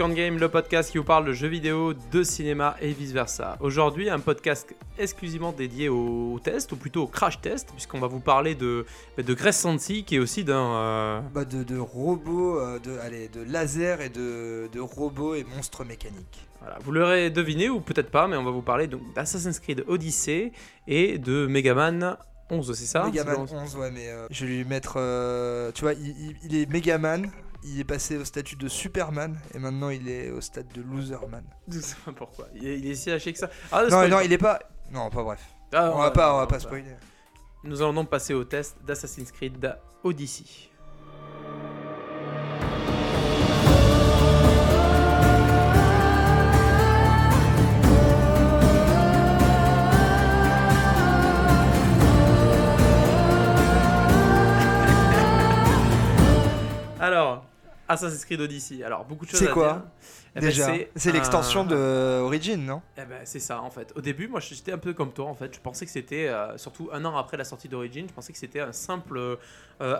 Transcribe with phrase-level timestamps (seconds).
[0.00, 3.58] Popcorn Game, le podcast qui vous parle de jeux vidéo, de cinéma et vice versa.
[3.60, 8.18] Aujourd'hui, un podcast exclusivement dédié aux tests, ou plutôt au crash test, puisqu'on va vous
[8.20, 8.86] parler de,
[9.18, 10.72] de Grace Santi, qui est aussi d'un.
[10.72, 15.44] euh, Bah de, de robots, euh, de, allez, de lasers et de, de robots et
[15.44, 16.46] monstres mécaniques.
[16.62, 19.84] Voilà, vous l'aurez deviné ou peut-être pas, mais on va vous parler donc d'Assassin's Creed
[19.86, 20.52] Odyssey
[20.88, 22.16] et de Mega Man
[22.48, 23.04] 11, c'est ça?
[23.04, 24.94] Megaman C'est 11, ouais, mais euh, je vais lui mettre.
[25.74, 27.30] tu vois, il, il- il est Megaman,
[27.62, 31.44] il est passé au statut de Superman et maintenant il est au stade de Loserman.
[32.16, 32.48] Pourquoi.
[32.54, 33.50] Il est, il est si haché que ça.
[33.70, 34.60] Ah, Non, non, il est pas.
[34.90, 35.40] Non, pas bref.
[35.72, 36.96] Ah, on va pas, on va non, pas spoiler.
[37.62, 40.44] Nous allons donc passer au test d'Assassin's Creed Odyssey.
[57.00, 57.49] Alors,
[57.90, 58.82] Assassin's Creed Odyssey.
[58.84, 59.82] Alors, beaucoup de choses C'est à quoi dire.
[60.36, 62.82] Eh ben, Déjà, c'est un- l'extension de Origin, non?
[62.96, 63.92] Eh ben, c'est ça en fait.
[63.96, 65.52] Au début, moi j'étais un peu comme toi en fait.
[65.54, 68.38] Je pensais que c'était, euh, surtout un an après la sortie d'Origin, je pensais que
[68.38, 69.38] c'était un simple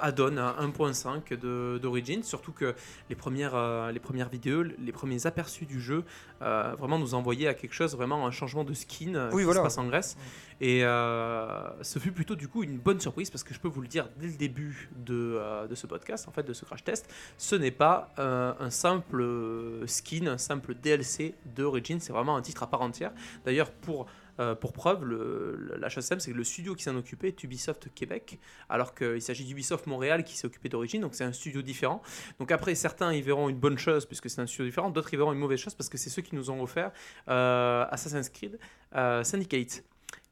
[0.00, 2.22] add-on, un 1.5 de- d'Origin.
[2.22, 2.74] Surtout que
[3.08, 6.04] les premières, euh, les premières vidéos, les premiers aperçus du jeu
[6.42, 9.44] euh, vraiment nous envoyaient à quelque chose, vraiment un changement de skin euh, Oui, qui
[9.44, 9.60] voilà.
[9.60, 10.16] se passe en Grèce.
[10.62, 13.80] Et euh, ce fut plutôt du coup une bonne surprise parce que je peux vous
[13.80, 16.84] le dire dès le début de, euh, de ce podcast, en fait, de ce crash
[16.84, 22.36] test, ce n'est pas euh, un simple euh, skin, un simple DLC d'Origin, c'est vraiment
[22.36, 23.12] un titre à part entière.
[23.46, 24.06] D'ailleurs, pour,
[24.38, 27.88] euh, pour preuve, le- la simple, c'est que le studio qui s'en occupait est Ubisoft
[27.94, 32.02] Québec, alors qu'il s'agit d'Ubisoft Montréal qui s'est occupé d'Origin, donc c'est un studio différent.
[32.38, 35.16] Donc après, certains y verront une bonne chose puisque c'est un studio différent, d'autres y
[35.16, 36.92] verront une mauvaise chose parce que c'est ceux qui nous ont offert
[37.28, 38.58] euh, Assassin's Creed
[38.94, 39.82] euh, Syndicate.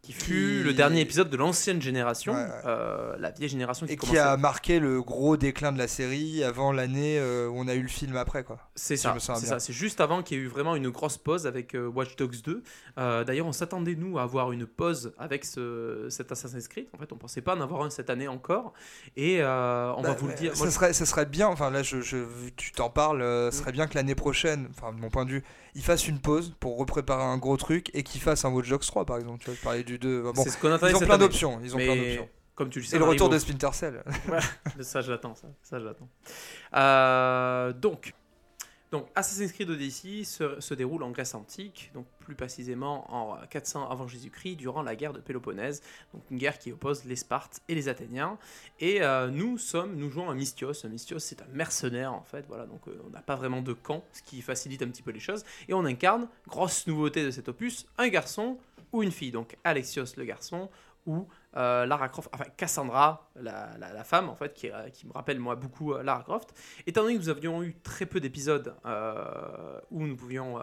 [0.01, 2.51] Qui fut Qui- le dernier épisode de l'ancienne génération, Ouais, ouais.
[2.67, 6.43] euh, la vieille génération qui Et qui a marqué le gros déclin de la série
[6.45, 8.59] avant l'année euh, où on a eu le film après, quoi.
[8.77, 9.59] C'est si ça, c'est ça.
[9.73, 12.63] Juste avant qu'il y ait eu vraiment une grosse pause avec euh, Watch Dogs 2.
[12.99, 16.87] Euh, D'ailleurs, on s'attendait nous à avoir une pause avec ce, cet Assassin's Creed.
[16.95, 18.73] En fait, on pensait pas en avoir un cette année encore.
[19.17, 20.55] Et on va Bah, vous le dire.
[20.57, 22.25] Ça Moi, serait, ça serait bien, enfin là, je, je-
[22.57, 25.31] tu t'en parles, euh, ce serait bien que l'année prochaine, enfin de mon point de
[25.33, 28.69] vue, ils fassent une pause pour repréparer un gros truc et qu'ils fassent un Watch
[28.69, 29.39] Dogs 3 par exemple.
[29.41, 30.23] Tu vois, je parlais du 2.
[30.33, 31.61] Bon, c'est ce qu'on attendait ils ont plein d'options.
[31.63, 32.29] Ils ont plein Mais d'options.
[32.55, 34.03] comme tu le sais, Et le retour de Splinter Cell.
[34.81, 35.35] Ça, je l'attends.
[35.35, 36.09] Ça, ça je l'attends.
[36.75, 38.15] Euh, donc.
[38.91, 44.09] Donc, Assassin's Creed Odyssey se, déroule en Grèce antique, donc plus précisément en 400 avant
[44.09, 45.83] Jésus-Christ, durant la guerre de Péloponnèse,
[46.15, 48.39] donc une guerre qui oppose les Spartes et les Athéniens.
[48.81, 50.85] Et euh, nous sommes, nous jouons un Mystios.
[50.85, 53.75] Un Mystios, c'est un mercenaire en fait, voilà, donc euh, on n'a pas vraiment de
[53.75, 55.45] camp, ce qui facilite un petit peu les choses.
[55.69, 58.59] Et on incarne, grosse nouveauté de cet opus, un garçon
[58.93, 59.33] ou une fille.
[59.33, 60.71] Donc Alexios le garçon
[61.07, 61.27] ou
[61.57, 65.39] euh, Lara Croft, enfin Cassandra, la, la- femme en fait, qui, euh, qui me rappelle
[65.41, 66.55] moi beaucoup euh, Lara Croft.
[66.87, 68.75] Étant donné que nous avions eu très peu d'épisodes
[69.91, 70.59] où nous pouvions,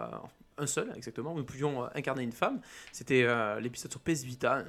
[0.58, 2.60] un seul exactement, où nous pouvions incarner une femme,
[2.92, 3.26] c'était
[3.60, 4.64] l'épisode sur PS Vita, un,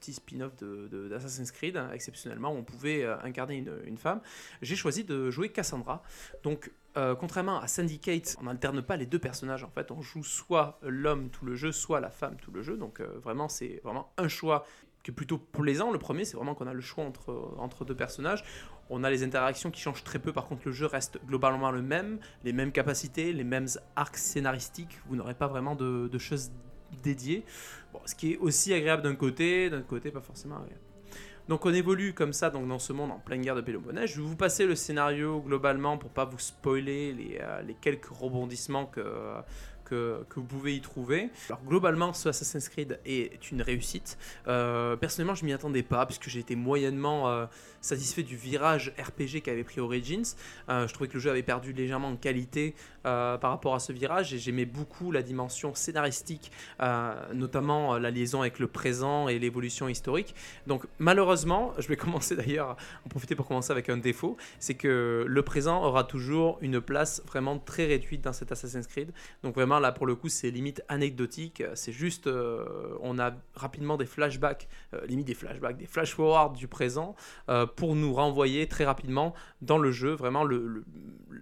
[0.00, 4.20] petit spin-off de- de- d'Assassin's Creed, hein, exceptionnellement, où on pouvait incarner une, une femme.
[4.62, 6.02] J'ai choisi de jouer Cassandra.
[6.42, 10.78] Donc, contrairement à Syndicate, on n'alterne pas les deux personnages en fait, on joue soit
[10.82, 12.76] l'homme tout le jeu, soit la femme tout le jeu.
[12.76, 14.66] Donc, vraiment, c'est vraiment un choix
[15.02, 15.90] qui est plutôt plaisant.
[15.90, 18.44] Le premier, c'est vraiment qu'on a le choix entre, entre deux personnages.
[18.88, 21.82] On a les interactions qui changent très peu, par contre le jeu reste globalement le
[21.82, 26.50] même, les mêmes capacités, les mêmes arcs scénaristiques, vous n'aurez pas vraiment de, de choses
[27.02, 27.44] dédiées.
[27.92, 30.80] Bon, ce qui est aussi agréable d'un côté, d'un côté pas forcément agréable.
[31.48, 34.10] Donc on évolue comme ça donc dans ce monde en pleine guerre de Péloponnèse.
[34.10, 38.06] Je vais vous passer le scénario globalement pour pas vous spoiler les, euh, les quelques
[38.06, 39.00] rebondissements que,
[39.90, 41.30] que, vous pouvez y trouver.
[41.48, 44.16] Alors globalement ce Assassin's Creed est une réussite.
[44.46, 47.46] Euh, personnellement je m'y attendais pas puisque j'ai été moyennement euh,
[47.80, 50.24] satisfait du virage RPG qu'avait pris Origins.
[50.68, 53.94] Euh, je trouvais que le jeu avait perdu légèrement en qualité par rapport à ce
[53.94, 56.52] virage et j'aimais beaucoup la dimension scénaristique,
[57.32, 60.34] notamment la liaison avec le présent et l'évolution historique.
[60.66, 62.76] Donc malheureusement, je vais commencer d'ailleurs,
[63.06, 67.22] en profiter pour commencer avec un défaut, c'est que le présent aura toujours une place
[67.26, 69.12] vraiment très réduite dans cet Assassin's Creed.
[69.42, 72.64] Donc vraiment là pour le coup c'est limite anecdotique, c'est juste euh,
[73.00, 77.16] on a rapidement des flashbacks, euh, limite des flashbacks, des flash forward du présent
[77.48, 80.12] euh, pour nous renvoyer très rapidement dans le jeu.
[80.12, 80.84] Vraiment le-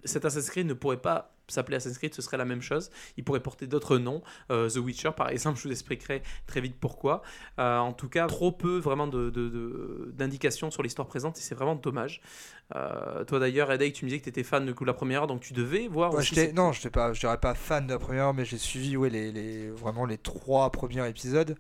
[0.05, 2.91] cet Assassin's Creed ne pourrait pas s'appeler Assassin's Creed, ce serait la même chose.
[3.17, 4.23] Il pourrait porter d'autres noms.
[4.50, 7.23] Euh, The Witcher, par exemple, je vous expliquerai très vite pourquoi.
[7.59, 11.41] Euh, en tout cas, trop peu vraiment de- de- de- d'indications sur l'histoire présente et
[11.41, 12.21] c'est vraiment dommage.
[12.77, 15.27] Euh, toi d'ailleurs, Edek, tu me disais que tu étais fan de la première heure,
[15.27, 16.53] donc tu devais voir Ouais, aussi.
[16.53, 19.33] non, je pas, je dirais pas fan de la première, mais j'ai suivi ouais, les,
[19.33, 21.56] les- vraiment les trois premiers épisodes.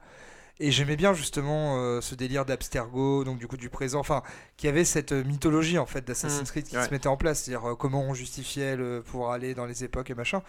[0.60, 4.22] Et j'aimais bien justement euh, ce délire d'Abstergo, donc du coup du présent, enfin,
[4.56, 6.84] qui avait cette euh, mythologie en fait d'Assassin's Mm, Creed qui ouais.
[6.84, 10.10] se mettait en place, c'est-à-dire euh, comment on justifiait le, pour aller dans les époques
[10.10, 10.42] et machin.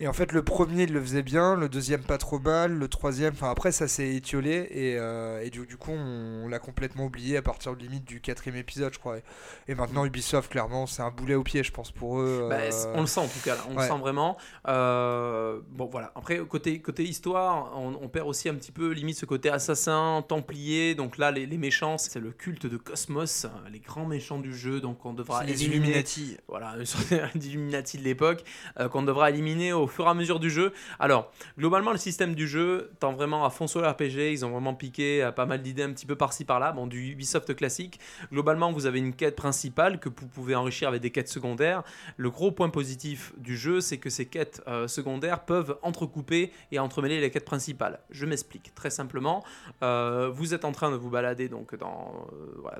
[0.00, 2.88] Et en fait, le premier il le faisait bien, le deuxième pas trop mal, le
[2.88, 7.04] troisième, enfin après ça s'est étiolé et, euh, et du, du coup on, l'a complètement
[7.04, 9.18] oublié à partir de limite du quatrième épisode, je crois.
[9.18, 9.22] Et,
[9.68, 12.48] et maintenant Ubisoft, clairement, c'est un boulet au pied, je pense pour eux.
[12.50, 13.60] Bah, euh, on le sent en tout cas, là.
[13.70, 13.82] on ouais.
[13.82, 14.36] le sent vraiment.
[14.66, 19.16] Euh, bon voilà, après côté, côté histoire, on, on perd aussi un petit peu limite
[19.16, 20.96] ce côté assassin, templier.
[20.96, 24.80] Donc là, les, les méchants, c'est le culte de Cosmos, les grands méchants du jeu.
[24.80, 26.36] Donc on devra les éliminer- Illuminati.
[26.48, 28.42] voilà, une sorte d'Illuminati de l'époque
[28.90, 30.72] qu'on devra éliminer au fur et à mesure du jeu.
[30.98, 34.32] Alors, globalement, le système du jeu tend vraiment à fond sur l'RPG.
[34.32, 36.72] Ils ont vraiment piqué euh, pas mal d'idées un petit peu par-ci par-là.
[36.72, 38.00] Bon, du Ubisoft classique.
[38.32, 41.82] Globalement, vous avez une quête principale que vous pouvez enrichir avec des quêtes secondaires.
[42.16, 46.78] Le gros point positif du jeu, c'est que ces quêtes euh, secondaires peuvent entrecouper et
[46.78, 48.00] entremêler les quêtes principales.
[48.10, 49.44] Je m'explique très simplement.
[49.82, 52.26] Euh, vous êtes en train de vous balader donc dans,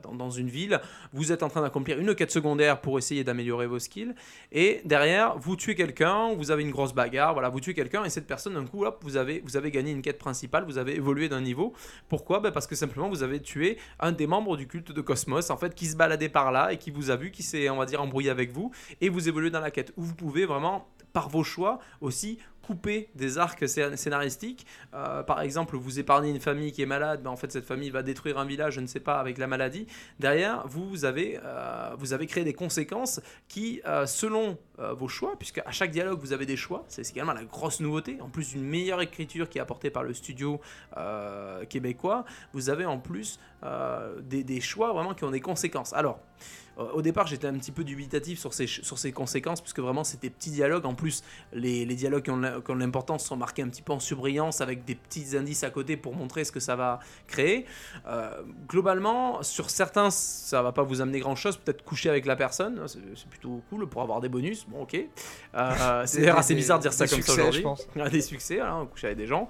[0.03, 0.81] dans, dans une ville.
[1.12, 4.15] Vous êtes en train d'accomplir une quête secondaire pour essayer d'améliorer vos skills.
[4.53, 8.11] Et derrière, vous tuez quelqu'un, vous avez une grosse bagarre, voilà, vous tuez quelqu'un et
[8.11, 10.96] cette personne, d'un coup, hop, vous avez, vous avez gagné une quête principale, vous avez
[10.96, 11.75] évolué d'un niveau.
[12.08, 12.41] Pourquoi?
[12.41, 15.56] Ben Parce que simplement, vous avez tué un des membres du culte de Cosmos, en
[15.56, 17.87] fait, qui se baladait par là et qui vous a vu, qui s'est, on va
[17.87, 18.70] dire, embrouillé avec vous,
[19.00, 19.93] et vous évoluez dans la quête.
[19.96, 24.67] Où vous pouvez vraiment, par vos choix, aussi couper des arcs scé- scénaristiques.
[24.95, 27.91] Euh, par exemple, vous épargnez une famille qui est malade, ben en fait cette famille
[27.91, 29.87] va détruire un village, je ne sais pas, avec la maladie.
[30.19, 35.59] Derrière, vous avez, euh, vous avez créé des conséquences qui, euh, selon vos choix, puisque
[35.59, 38.65] à chaque dialogue vous avez des choix, c'est également la grosse nouveauté, en plus d'une
[38.65, 40.61] meilleure écriture qui est apportée par le studio
[41.69, 43.39] québécois, vous avez en plus
[44.23, 45.93] des, des choix vraiment qui ont des conséquences.
[45.93, 46.19] Alors,
[46.76, 50.31] au départ, j'étais un petit peu dubitatif sur ces, sur ces conséquences, puisque vraiment, c'était
[50.31, 50.87] petits dialogues.
[50.87, 51.23] En plus,
[51.53, 54.00] les, les dialogues qui ont la- qui ont l'importance sont marqués un petit peu en
[54.00, 57.67] surbrillance, avec des petits indices à côté pour montrer ce que ça va créer.
[58.06, 58.31] Euh,
[58.69, 61.56] globalement, sur certains, ça va pas vous amener grand-chose.
[61.59, 64.67] Peut-être coucher avec la personne, c'est plutôt cool pour avoir des bonus.
[64.69, 64.97] Bon, ok.
[65.55, 67.59] Euh, c'est assez bizarre de dire ça comme ça aujourd'hui.
[67.61, 67.87] je pense.
[68.11, 69.49] Des succès, voilà, on couche avec des gens.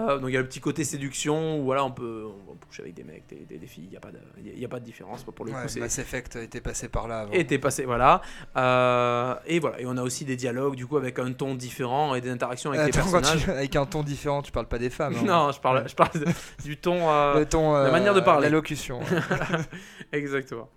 [0.00, 2.66] Euh, donc il y a le petit côté séduction où voilà, on peut, on peut
[2.66, 4.64] coucher avec des mecs, des, des- des filles, il n'y a, pas de- il y
[4.64, 5.22] a pas de différence.
[5.24, 7.32] Pour le Ouais, coup, c'est- Mass Effect était passé par là avant.
[7.32, 8.20] était passé, voilà.
[8.56, 12.14] Euh, et voilà, et on a aussi des dialogues du coup avec un ton différent
[12.14, 13.44] et des interactions avec les Attends, quand personnages.
[13.44, 15.14] tu- avec un ton différent, tu parles pas des femmes.
[15.18, 15.24] hein.
[15.24, 16.26] Non, je parle, je parle de-
[16.64, 17.10] du ton.
[17.10, 18.44] euh, Le ton, la euh, manière de parler.
[18.44, 19.00] L'allocution.
[20.12, 20.68] Exactement.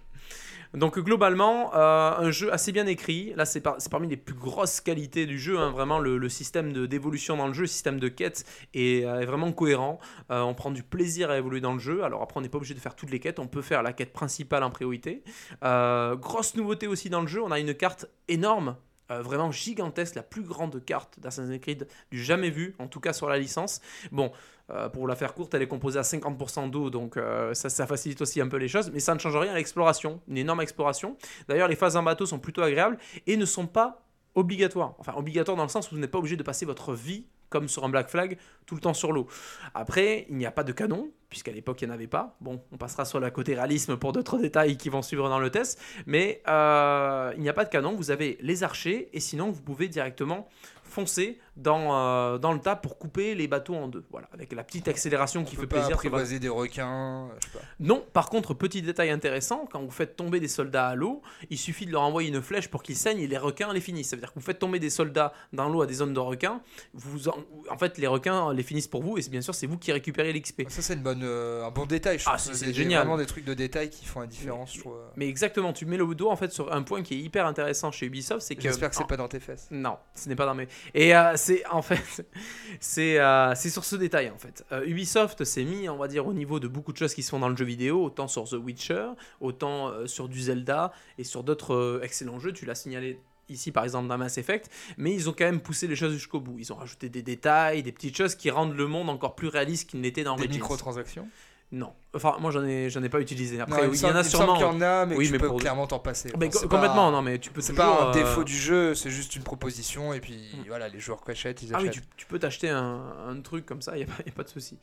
[0.78, 3.34] Donc globalement, euh, un jeu assez bien écrit.
[3.36, 5.58] Là, c'est par- c'est parmi les plus grosses qualités du jeu.
[5.58, 5.72] hein.
[5.72, 9.52] Vraiment, le, système d'évolution dans le jeu, le système de quête est, euh, est vraiment
[9.52, 10.00] cohérent.
[10.30, 12.04] Euh, on prend du plaisir à évoluer dans le jeu.
[12.04, 13.40] Alors après, on n'est pas obligé de faire toutes les quêtes.
[13.40, 15.24] On peut faire la quête principale en priorité.
[15.62, 18.76] Grosse nouveauté aussi dans le jeu, on a une carte énorme.
[19.12, 23.14] Euh, vraiment gigantesque, la plus grande carte d'Assassin's Creed du jamais vue, en tout cas
[23.14, 23.82] sur la licence.
[24.12, 24.32] Bon,
[24.70, 27.88] euh, pour la faire courte, elle est composée à 50% d'eau, donc euh, ça, ça
[27.88, 30.62] facilite aussi un peu les choses, mais ça ne change rien à l'exploration, une énorme
[30.62, 31.16] exploration.
[31.48, 34.04] D'ailleurs, les phases en bateau sont plutôt agréables et ne sont pas
[34.36, 34.96] obligatoires.
[35.00, 37.68] Enfin, obligatoires dans le sens où vous n'êtes pas obligé de passer votre vie, comme
[37.68, 39.28] sur un Black Flag, tout le temps sur l'eau.
[39.74, 42.36] Après, il n'y a pas de canon, puisqu'à l'époque, il n'y en avait pas.
[42.42, 45.50] Bon, on passera sur le côté réalisme pour d'autres détails qui vont suivre dans le
[45.50, 49.52] test, mais euh, il n'y a pas de canon, vous avez les archers, et sinon,
[49.52, 50.48] vous pouvez directement
[50.88, 54.06] foncer dans, euh, dans le tas pour couper les bateaux en deux.
[54.12, 55.96] Voilà, avec la petite accélération qui fait pas plaisir.
[55.96, 57.30] apprivoiser des requins.
[57.40, 57.64] je sais pas.
[57.80, 61.58] non, par contre, petit détail intéressant, quand vous faites tomber des soldats à l'eau, il
[61.58, 64.10] suffit de leur envoyer une flèche pour qu'ils saignent et les requins les finissent.
[64.10, 66.20] Ça veut dire que vous faites tomber des soldats dans l'eau à des zones de
[66.20, 66.62] requins,
[66.94, 67.38] vous en...
[67.70, 69.92] en fait, les requins les finissent pour vous et c'est bien sûr c'est vous qui
[69.92, 70.64] récupérez l'XP.
[70.70, 72.20] Ça, c'est une bonne, euh, un bon détail.
[72.20, 73.00] Je Ah, c'est- génial.
[73.02, 74.74] vraiment des trucs de détail qui font la différence.
[74.76, 74.98] je trouve.
[75.16, 77.92] Mais exactement, tu mets le doigt en fait sur un point qui est hyper intéressant
[77.92, 79.68] chez Ubisoft, c'est que J'espère que c'est pas dans tes fesses.
[79.72, 80.68] Non, ce n'est pas dans mes.
[80.94, 82.26] Et euh, c'est en fait,
[82.80, 84.66] c'est euh, sur ce détail en fait.
[84.72, 87.30] Euh, Ubisoft s'est mis, on va dire, au niveau de beaucoup de choses qui se
[87.30, 91.24] font dans le jeu vidéo, autant sur The Witcher, autant euh, sur du Zelda et
[91.24, 92.54] sur d'autres excellents jeux.
[92.54, 93.20] Tu l'as signalé
[93.50, 96.40] ici par exemple dans Mass Effect, mais ils ont quand même poussé les choses jusqu'au
[96.40, 96.58] bout.
[96.60, 99.90] Ils ont rajouté des détails, des petites choses qui rendent le monde encore plus réaliste
[99.90, 100.56] qu'il n'était dans Des Origins.
[100.62, 101.28] microtransactions.
[101.70, 103.60] Non, enfin moi j'en ai j'en ai pas utilisé.
[103.60, 104.54] Après Non, oui, il y en a sûrement.
[104.54, 106.32] qu'il y en a, mais Oui, tu mais peux pour- clairement t'en passer.
[106.40, 108.56] Mais Enfin, c'est complètement, pas- non mais tu peux C'est pas un euh, défaut du
[108.56, 110.68] jeu, c'est juste une proposition et puis Mm.
[110.70, 112.04] voilà, les joueurs achètent, ils Ah oui, achètent.
[112.04, 114.50] tu, tu peux t'acheter un, un truc comme ça, il n'y a, a pas de
[114.50, 114.78] souci.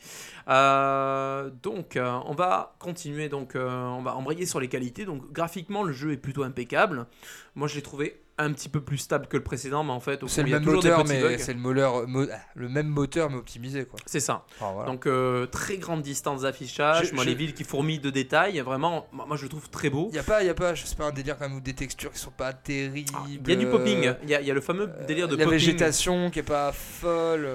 [0.49, 5.05] Euh, donc, euh, on va continuer, donc, euh, on va embrayer sur les qualités.
[5.07, 7.07] Donc, graphiquement, le jeu est plutôt impeccable.
[7.55, 10.21] Moi, je l'ai trouvé un petit peu plus stable que le précédent, mais en fait,
[10.27, 13.85] C'est le même moteur, mais c'est le, moteur- mo- le même moteur, mais optimisé.
[13.85, 14.01] Quoi.
[14.07, 14.45] C'est ça.
[14.61, 14.91] Enfin, voilà.
[14.91, 17.13] Donc, euh, très grande distance d'affichage.
[17.13, 20.09] Moi, les villes qui fourmillent de détails, vraiment, moi, je le trouve très beau.
[20.11, 21.57] Il y a pas, il y a pas, je sais pas, un délire quand même
[21.57, 23.11] ou des textures qui sont pas terribles.
[23.15, 24.13] Ah, Il y a du euh, popping.
[24.25, 25.59] Il y a, il y a le fameux délire de la popping.
[25.59, 27.49] végétation qui est pas folle.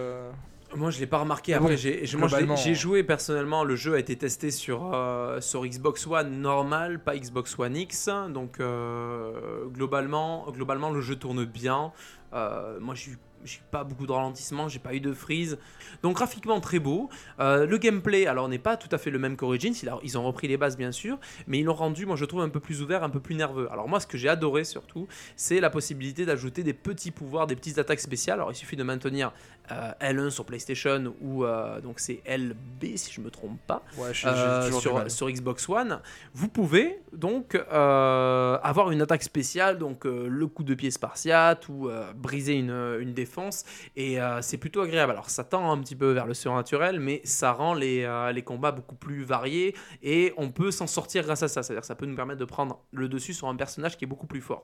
[0.76, 1.54] Moi, je l'ai pas remarqué.
[1.54, 3.64] Bon, Après, j'ai, j'ai joué personnellement.
[3.64, 8.10] Le jeu a été testé sur, euh, sur Xbox One normal, pas Xbox One X.
[8.30, 11.92] Donc, euh, globalement, globalement, le jeu tourne bien.
[12.34, 15.58] Euh, moi, j'ai eu j'ai pas beaucoup de ralentissement, j'ai pas eu de freeze.
[16.04, 17.10] Donc graphiquement très beau.
[17.40, 19.74] Euh, le gameplay, alors n'est pas tout à fait le même qu'Origins.
[20.04, 21.18] Ils ont repris les bases bien sûr,
[21.48, 23.70] mais ils l'ont rendu, moi je trouve un peu plus ouvert, un peu plus nerveux.
[23.72, 27.56] Alors moi, ce que j'ai adoré surtout, c'est la possibilité d'ajouter des petits pouvoirs, des
[27.56, 28.40] petites attaques spéciales.
[28.40, 29.32] Alors il suffit de maintenir
[29.72, 33.84] euh, L1 sur PlayStation ou euh, donc c'est LB si je me trompe pas.
[33.98, 36.00] Ouais, sur, sur Xbox One,
[36.34, 42.54] vous pouvez donc avoir une attaque spéciale, donc le coup de pied spartiate ou briser
[42.54, 43.29] une, une défense,
[43.96, 45.12] et euh, c'est plutôt agréable.
[45.12, 48.44] Alors ça tend un petit peu vers le surnaturel, mais ça rend les, euh, les
[48.44, 52.06] combats beaucoup plus variés, et on peut s'en sortir grâce à ça, c'est-à-dire ça peut
[52.06, 54.64] nous permettre de prendre le dessus sur un personnage qui est beaucoup plus fort.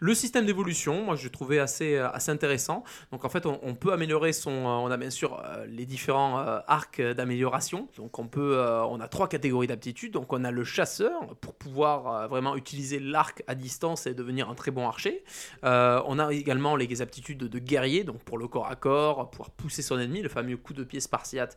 [0.00, 2.84] Le système d'évolution, moi je trouvais assez, euh, assez intéressant.
[3.12, 4.50] Donc en fait, on, peut améliorer son.
[4.50, 7.88] euh, On a bien sûr euh, les différents arcs d'amélioration.
[7.96, 10.12] Donc on peut, on a trois catégories d'aptitudes.
[10.12, 14.54] Donc on a le chasseur pour pouvoir vraiment utiliser l'arc à distance et devenir un
[14.54, 15.24] très bon archer.
[15.62, 19.82] On a également les aptitudes de guerrier, donc pour le corps à corps, pouvoir pousser
[19.82, 21.56] son ennemi, le fameux coup de pied spartiate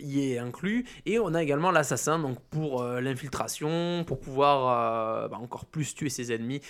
[0.00, 0.86] y est inclus.
[1.06, 6.32] Et on a également l'assassin, donc pour l'infiltration, pour pouvoir bah, encore plus tuer ses
[6.32, 6.60] ennemis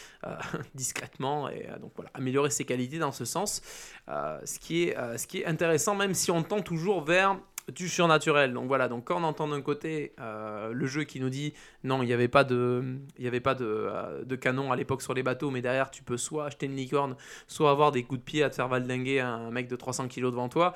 [0.75, 3.62] discrètement et euh, donc voilà, améliorer ses qualités dans ce sens.
[4.08, 7.38] Euh, ce, qui est, euh, ce qui est intéressant, même si on tend toujours vers
[7.72, 8.52] du surnaturel.
[8.52, 12.06] Donc voilà, donc quand on entend d'un côté le jeu qui nous dit non, il
[12.06, 13.88] n'y avait pas de, y avait pas de,
[14.25, 17.14] de canon à l'époque sur les bateaux, mais derrière tu peux soit acheter une licorne,
[17.46, 20.22] soit avoir des coups de pied à te faire valdinguer un mec de 300 kg
[20.22, 20.75] devant toi.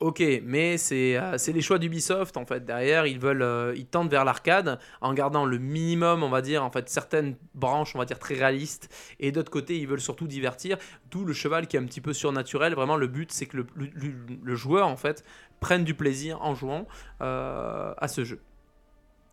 [0.00, 2.64] Ok, mais c'est euh, c'est les choix d'Ubisoft en fait.
[2.64, 6.64] Derrière, ils veulent, euh, ils tendent vers l'arcade en gardant le minimum, on va dire,
[6.64, 10.26] en fait, certaines branches, on va dire très réalistes, et d'autre côté, ils veulent surtout
[10.26, 10.78] divertir.
[11.10, 12.74] D'où le cheval qui est un petit peu surnaturel.
[12.74, 15.24] Vraiment, le but, c'est que le joueur en fait
[15.60, 16.86] prenne du plaisir en jouant
[17.22, 18.40] euh, à ce jeu.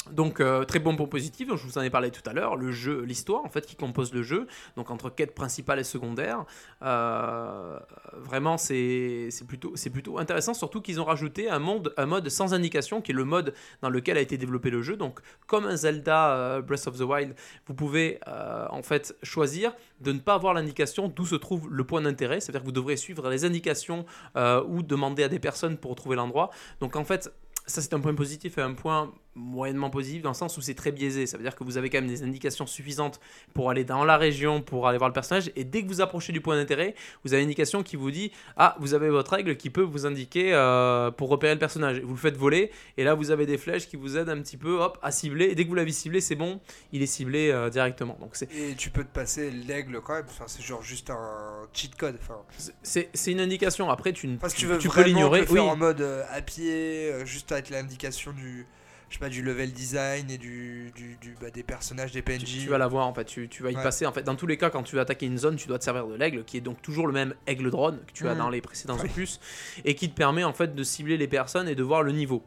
[0.09, 2.71] Donc euh, très bon point positif, je vous en ai parlé tout à l'heure, le
[2.71, 6.43] jeu, l'histoire en fait qui compose le jeu, donc entre quête principale et secondaire,
[6.81, 7.79] euh,
[8.15, 12.99] vraiment c'est plutôt, plutôt intéressant, surtout qu'ils ont rajouté un, monde, un mode sans indication
[12.99, 13.53] qui est le mode
[13.83, 17.01] dans lequel a été développé le jeu, donc comme un Zelda euh, Breath of the
[17.01, 17.35] Wild,
[17.67, 22.01] vous pouvez en fait choisir de ne pas avoir l'indication d'où se trouve le point
[22.01, 24.05] d'intérêt, c'est-à-dire que vous devrez suivre les indications
[24.35, 27.31] ou demander à des personnes pour trouver l'endroit, donc en fait
[27.71, 30.73] ça c'est un point positif et un point moyennement positif dans le sens où c'est
[30.73, 31.25] très biaisé.
[31.25, 33.19] Ça veut dire que vous avez quand même des indications suffisantes
[33.53, 35.51] pour aller dans la région, pour aller voir le personnage.
[35.55, 38.31] Et dès que vous approchez du point d'intérêt, vous avez une indication qui vous dit
[38.57, 42.01] Ah, vous avez votre règle qui peut vous indiquer euh, pour repérer le personnage.
[42.01, 42.71] Vous le faites voler.
[42.97, 45.45] Et là, vous avez des flèches qui vous aident un petit peu hop, à cibler.
[45.45, 46.59] Et dès que vous l'avez ciblé, c'est bon,
[46.91, 48.17] il est ciblé euh, directement.
[48.19, 50.25] Donc c'est Et tu peux te passer l'aigle quand même.
[50.27, 52.17] Enfin, c'est genre juste un cheat code.
[52.21, 52.39] Enfin,
[52.83, 53.89] c'est- une indication.
[53.89, 55.45] Après, tu, ne- tu tu, peux l'ignorer.
[55.49, 58.65] Oui, en mode euh, à pied, juste l'indication du,
[59.09, 62.39] je sais pas, du level design et du, du, du- bah, des personnages, des PNJ.
[62.39, 63.83] tu, tu vas la voir en fait, tu, tu vas y Ouais.
[63.83, 64.23] passer en fait.
[64.23, 66.15] Dans tous les cas, quand tu vas attaquer une zone, tu dois te servir de
[66.15, 68.37] l'aigle, qui est donc toujours le même aigle drone que tu as Mhm.
[68.39, 69.39] dans les précédents opus,
[69.85, 72.43] et qui te permet en fait de cibler les personnes et de voir le niveau.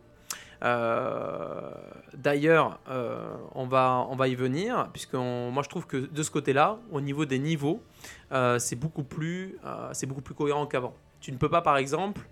[0.62, 1.71] Euh,
[2.14, 6.23] D'ailleurs, euh, on, va, on va y venir, puisque on- moi je trouve que de
[6.23, 7.83] ce côté-là, au niveau des niveaux,
[8.33, 9.56] euh, c'est beaucoup, plus,
[9.92, 10.94] c'est beaucoup plus cohérent qu'avant.
[11.21, 12.23] Tu ne peux pas par exemple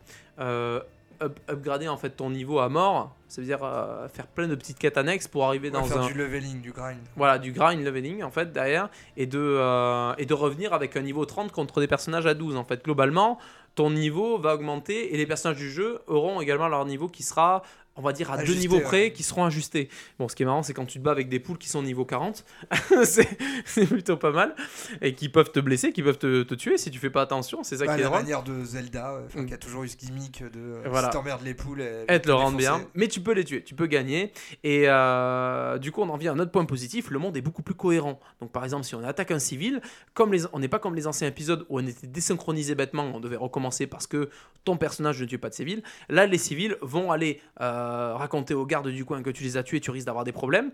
[1.22, 4.96] up- upgrader en fait ton niveau à mort, c'est-à-dire euh, faire plein de petites quêtes
[4.98, 6.98] annexes pour arriver Ouais, dans faire un, du leveling, du grind.
[7.16, 11.02] voilà, du grind leveling en fait derrière et de, euh, et de revenir avec un
[11.02, 12.84] niveau 30 contre des personnages à 12 en fait.
[12.84, 13.38] Globalement,
[13.74, 17.62] ton niveau va augmenter et les personnages du jeu auront également leur niveau qui sera
[17.96, 18.82] on va dire à deux niveaux ouais.
[18.82, 19.88] près qui seront ajustés.
[20.18, 21.82] Bon, ce qui est marrant, c'est quand tu te bats avec des poules qui sont
[21.82, 22.44] niveau 40,
[23.04, 24.54] c'est plutôt pas mal,
[25.00, 27.62] et qui peuvent te blesser, qui peuvent te, te tuer si tu fais pas attention,
[27.62, 28.20] c'est ça Bah, qui est la drôle.
[28.22, 29.46] manière de Zelda, euh, Mm.
[29.46, 31.08] qui a toujours eu ce gimmick de euh, Voilà.
[31.08, 32.78] si t'emmerdes les poules, elles, Elle te le vont rend défoncer.
[32.78, 34.32] bien, mais tu peux les tuer, tu peux gagner.
[34.64, 37.40] Et euh, du coup, on en vient à un autre point positif le monde est
[37.42, 38.18] beaucoup plus cohérent.
[38.40, 39.80] Donc, par exemple, si on attaque un civil,
[40.14, 43.20] comme les, on n'est pas comme les anciens épisodes où on était désynchronisé bêtement, on
[43.20, 44.30] devait recommencer parce que
[44.64, 45.82] ton personnage ne tue pas de civils.
[46.08, 47.81] Là, les civils vont aller euh,
[48.16, 50.70] raconter aux gardes du coin que tu les as tués, tu risques d'avoir des problèmes.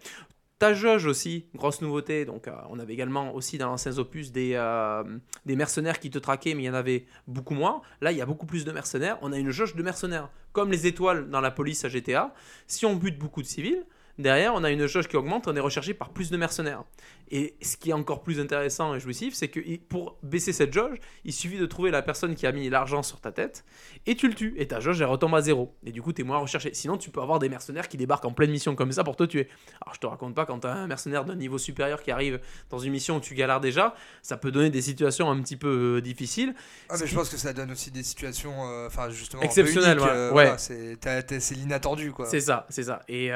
[0.59, 2.25] Ta jauge aussi, grosse nouveauté.
[2.25, 5.05] Donc, euh, on avait également aussi dans l'ancien opus des, euh,
[5.47, 7.81] des mercenaires qui te traquaient, mais il y en avait beaucoup moins.
[8.01, 9.19] Là, il y a beaucoup plus de mercenaires.
[9.23, 12.35] On a une jauge de mercenaires, comme les étoiles dans la police à GTA.
[12.67, 13.85] Si on bute beaucoup de civils,
[14.19, 16.85] derrière, on a une jauge qui augmente, on est recherché par plus de mercenaires.
[17.31, 20.99] Et ce qui est encore plus intéressant et jouissif, c'est que pour baisser cette jauge,
[21.25, 23.65] il suffit de trouver la personne qui a mis l'argent sur ta tête
[24.07, 24.55] et tu le tues.
[24.57, 25.75] Et ta jauge, elle retombe à zéro.
[25.85, 26.71] Et du coup, tu es moins recherché.
[26.73, 29.25] Sinon, tu peux avoir des mercenaires qui débarquent en pleine mission comme ça pour te
[29.25, 29.49] tuer.
[29.83, 32.41] Alors, je te raconte pas quand tu as un mercenaire d'un niveau supérieur qui arrive
[32.71, 35.97] dans une mission où tu galères déjà, ça peut donner des situations un petit peu
[35.97, 36.55] euh, difficiles.
[36.89, 39.99] Ah, mais je pense que ça donne aussi des situations, euh, enfin, justement, exceptionnelles.
[40.01, 40.55] Euh, ouais.
[40.57, 42.27] c'est l'inattendu, quoi.
[42.27, 43.03] C'est ça, c'est ça.
[43.09, 43.31] Et,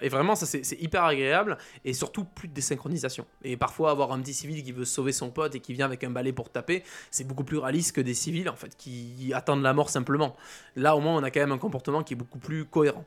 [0.00, 1.58] et vraiment, ça, c'est hyper agréable.
[1.84, 3.26] Et surtout, plus de désynchronisation.
[3.42, 6.04] Et parfois, avoir un petit civil qui veut sauver son pote et qui vient avec
[6.04, 9.62] un balai pour taper, c'est beaucoup plus réaliste que des civils en fait qui attendent
[9.62, 10.36] la mort simplement.
[10.74, 13.04] Là au moins on a quand même un comportement qui est beaucoup plus cohérent.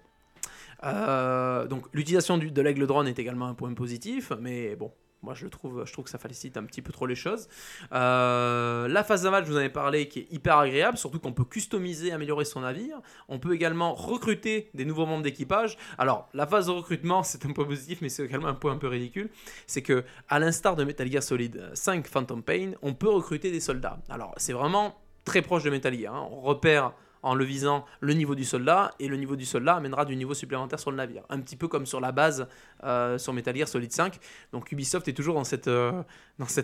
[0.84, 5.48] Euh, donc l'utilisation de l'aigle drone est également un point positif, mais bon, moi, je
[5.48, 7.50] trouve, je trouve que ça félicite un petit peu trop les choses.
[7.92, 11.34] Euh, la phase d'aval, je vous en ai parlé, qui est hyper agréable, surtout qu'on
[11.34, 13.02] peut customiser, améliorer son navire.
[13.28, 15.78] On peut également recruter des nouveaux membres d'équipage.
[15.98, 18.78] Alors, la phase de recrutement, c'est un point positif, mais c'est également un point un
[18.78, 19.30] peu ridicule.
[19.68, 23.60] C'est que, à l'instar de Metal Gear Solid 5 Phantom Pain, on peut recruter des
[23.60, 24.00] soldats.
[24.10, 24.96] Alors, c'est vraiment
[25.26, 26.16] très proche de Metal Gear.
[26.16, 26.28] Hein.
[26.32, 30.06] On repère en le visant le niveau du soldat, et le niveau du soldat amènera
[30.06, 31.24] du niveau supplémentaire sur le navire.
[31.30, 32.48] Un petit peu comme sur la base
[32.84, 34.20] euh, sur Metal Gear Solid 5.
[34.54, 36.04] Donc Ubisoft est toujours dans cette, euh,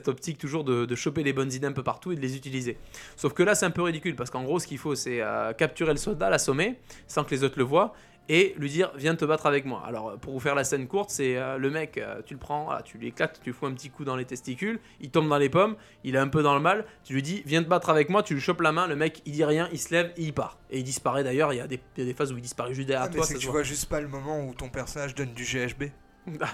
[0.07, 2.77] optique toujours de, de, choper les bonnes idées un peu partout et de les utiliser.
[3.15, 5.53] Sauf que là c'est un peu ridicule, parce qu'en gros ce qu'il faut c'est euh,
[5.53, 7.93] capturer le soldat, l'assommer, sans que les autres le voient,
[8.29, 9.83] et lui dire viens te battre avec moi.
[9.85, 12.69] Alors pour vous faire la scène courte, c'est euh, le mec, euh, tu le prends,
[12.83, 15.37] tu lui éclates, tu lui fous un petit coup dans les testicules, il tombe dans
[15.37, 17.89] les pommes, il est un peu dans le mal, tu lui dis viens te battre
[17.89, 20.11] avec moi, tu lui chopes la main, le mec il dit rien, il se lève
[20.17, 20.57] et il part.
[20.69, 23.07] Et il disparaît d'ailleurs, il y, a des, des phases où il disparaît juste derrière
[23.07, 23.25] ah, toi.
[23.25, 25.85] C'est que tu vois juste pas le moment où ton personnage donne du GHB.
[26.41, 26.47] Ah,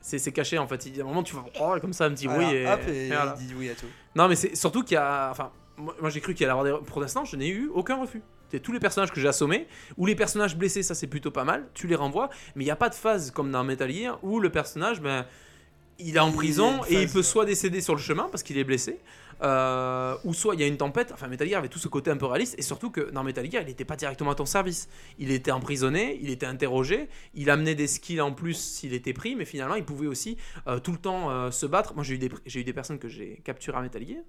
[0.00, 0.86] c'est caché en fait.
[0.86, 3.46] Il y a un moment tu vas oh, comme ça un petit bruit et, il
[3.46, 3.84] dit oui à tout.
[4.14, 6.86] Non mais c'est surtout qu'il y a, enfin moi, j'ai cru qu'il allait avoir des.
[6.86, 8.22] Pour l'instant, je n'ai eu aucun refus
[8.58, 9.66] tous les personnages que j'ai assommés,
[9.96, 12.72] ou les personnages blessés, ça c'est plutôt pas mal, tu les renvoies, mais il n'y
[12.72, 15.26] a pas de phase comme dans Metal Gear où le personnage, ben,
[15.98, 18.64] il est en prison et il peut soit décéder sur le chemin parce qu'il est
[18.64, 18.98] blessé,
[19.42, 21.12] euh, ou soit il y a une tempête.
[21.12, 23.48] Enfin, Metal Gear avait tout ce côté un peu réaliste, et surtout que dans Metal
[23.50, 24.88] Gear, il n'était pas directement à ton service.
[25.18, 29.36] Il était emprisonné, il était interrogé, il amenait des skills en plus s'il était pris,
[29.36, 31.94] mais finalement, il pouvait aussi euh, tout le temps euh, se battre.
[31.94, 34.22] Moi, j'ai eu, des, j'ai eu des personnes que j'ai capturées à Metal Gear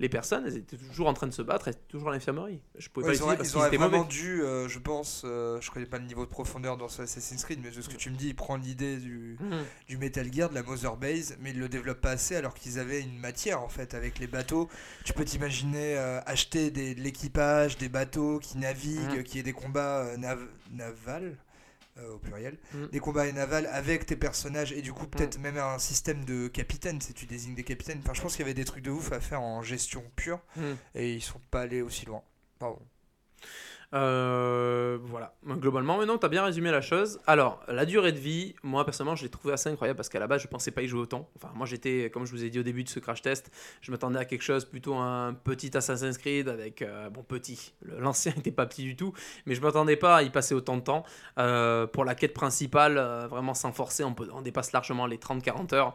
[0.00, 2.60] les personnes, elles étaient toujours en train de se battre, elles étaient toujours à l'infirmerie.
[2.78, 5.86] Je pouvais pas ils, parce ils auraient vraiment dû, euh, je pense, euh, je connais
[5.86, 8.16] pas le niveau de profondeur dans ce Assassin's Creed, mais de ce que tu me
[8.16, 9.64] dis, il prend l'idée du, mhm.
[9.88, 12.78] du Metal Gear, de la Mother Base, mais il le développe pas assez alors qu'ils
[12.78, 14.68] avaient une matière en fait avec les bateaux.
[15.04, 19.24] Tu peux t'imaginer euh, acheter de l'équipage, des bateaux qui naviguent, mhm.
[19.24, 20.06] qui aient des combats
[20.70, 21.36] navals?
[21.98, 22.86] Euh, au pluriel, mm.
[22.92, 25.42] des combats navals avec tes personnages et du coup peut-être mm.
[25.42, 28.00] même un système de capitaine si tu désignes des capitaines.
[28.02, 30.40] Enfin, je pense qu'il y avait des trucs de ouf à faire en gestion pure
[30.56, 30.62] mm.
[30.94, 32.22] et ils sont pas allés aussi loin.
[32.58, 32.80] Pardon.
[33.94, 37.20] Euh, voilà, globalement, maintenant tu as bien résumé la chose.
[37.26, 40.26] Alors, la durée de vie, moi personnellement, je l'ai trouvé assez incroyable parce qu'à la
[40.26, 41.30] base, je pensais pas y jouer autant.
[41.36, 43.90] Enfin, moi j'étais, comme je vous ai dit au début de ce crash test, je
[43.90, 48.50] m'attendais à quelque chose plutôt un petit Assassin's Creed avec, euh, bon, petit, l'ancien n'était
[48.50, 49.14] pas petit du tout,
[49.46, 51.04] mais je m'attendais pas à y passer autant de temps.
[51.38, 52.98] Euh, pour la quête principale,
[53.30, 55.94] vraiment sans forcer, on, on dépasse largement les 30-40 heures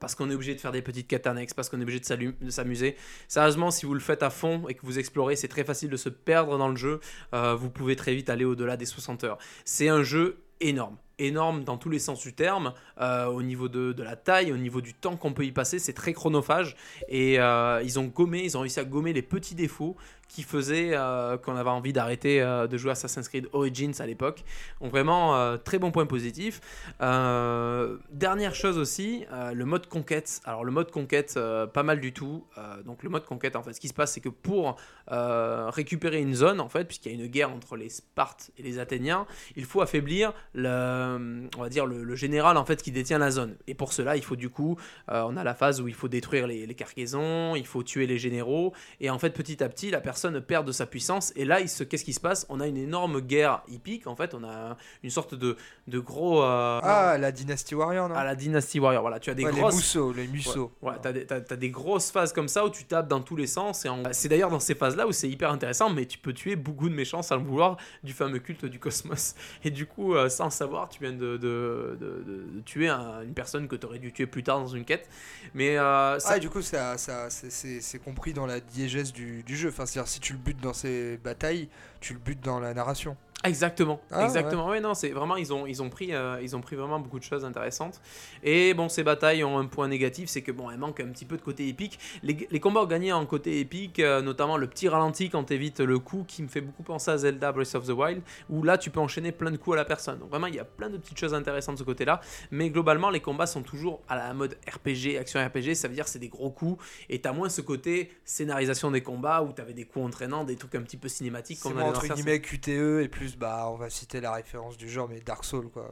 [0.00, 2.50] parce qu'on est obligé de faire des petites quêtes annexes, parce qu'on est obligé de
[2.50, 2.96] s'amuser.
[3.26, 5.96] Sérieusement, si vous le faites à fond et que vous explorez, c'est très facile de
[5.96, 7.00] se perdre dans le jeu,
[7.34, 9.38] euh, vous pouvez très vite aller au-delà des 60 heures.
[9.66, 13.94] C'est un jeu énorme énorme dans tous les sens du terme, euh, au niveau de,
[14.02, 16.76] la taille, au niveau du temps qu'on peut y passer, c'est très chronophage.
[17.08, 19.96] Et euh, ils ont gommé, ils ont réussi à gommer les petits défauts
[20.28, 24.44] qui faisaient euh, qu'on avait envie d'arrêter de jouer Assassin's Creed Origins à l'époque.
[24.80, 26.60] Donc vraiment, très bon point positif.
[27.00, 30.40] dernière chose aussi, le mode conquête.
[30.44, 31.38] Alors le mode conquête,
[31.72, 32.44] pas mal du tout.
[32.84, 34.76] donc le mode conquête, en fait, ce qui se passe, c'est que pour
[35.08, 38.78] récupérer une zone, en fait, puisqu'il y a une guerre entre les Spartes et les
[38.78, 43.18] Athéniens, il faut affaiblir le euh, on va dire le, général en fait qui détient
[43.18, 43.56] la zone.
[43.66, 44.76] Et pour cela, il faut du coup,
[45.10, 48.18] euh, on a la phase où il faut détruire les, cargaisons, il faut tuer les
[48.18, 51.32] généraux, et en fait petit à petit, la personne perd de sa puissance.
[51.36, 52.46] Et là, qu'est-ce qui se passe?
[52.48, 54.06] On a une énorme guerre hippique.
[54.06, 56.42] En fait, on a une sorte de, de gros.
[56.42, 58.14] Euh, ah, la dynastie warrior, non?
[58.16, 59.02] Ah, la dynastie warrior.
[59.02, 59.56] Voilà, tu as des grosses.
[59.56, 60.72] Les mousseaux, les museaux.
[60.82, 63.46] Ouais, t'as des, as, des grosses phases comme ça où tu tapes dans tous les
[63.46, 63.84] sens.
[63.84, 66.88] Et c'est d'ailleurs dans ces phases-là où c'est hyper intéressant, mais tu peux tuer beaucoup
[66.88, 69.34] de méchants sans le vouloir du fameux culte du cosmos.
[69.64, 73.86] Et du coup, sans savoir, tu viens de de, de, tuer une personne que tu
[73.86, 75.08] aurais dû tuer plus tard dans une quête.
[75.54, 76.34] Mais euh, ça...
[76.34, 79.68] Ah, du coup, ça, ça, c'est compris dans la diégèse du, du jeu.
[79.68, 81.68] Enfin, c'est-à-dire, si tu le butes dans ces batailles,
[82.00, 83.16] tu le butes dans la narration.
[83.48, 84.66] Exactement, Ah, exactement.
[84.68, 84.80] Ouais.
[84.80, 87.24] non, c'est vraiment ils ont ils ont pris euh, ils ont pris vraiment beaucoup de
[87.24, 88.00] choses intéressantes.
[88.42, 91.24] Et bon, ces batailles ont un point négatif, c'est que bon, elles manquent un petit
[91.24, 91.98] peu de côté épique.
[92.22, 95.98] Les, les combats gagnés en côté épique, euh, notamment le petit ralenti quand t'évites le
[95.98, 98.90] coup, qui me fait beaucoup penser à Zelda Breath of the Wild, où là tu
[98.90, 100.18] peux enchaîner plein de coups à la personne.
[100.18, 102.20] Donc vraiment, il y a plein de petites choses intéressantes de ce côté-là.
[102.50, 105.74] Mais globalement, les combats sont toujours à la mode RPG, action RPG.
[105.74, 109.42] Ça veut dire c'est des gros coups et t'as moins ce côté scénarisation des combats
[109.42, 113.00] où t'avais des coups entraînants, des trucs un petit peu cinématiques les entre guillemets QTE
[113.02, 115.88] et plus, bah, on va citer la référence du genre, mais Dark Souls, quoi.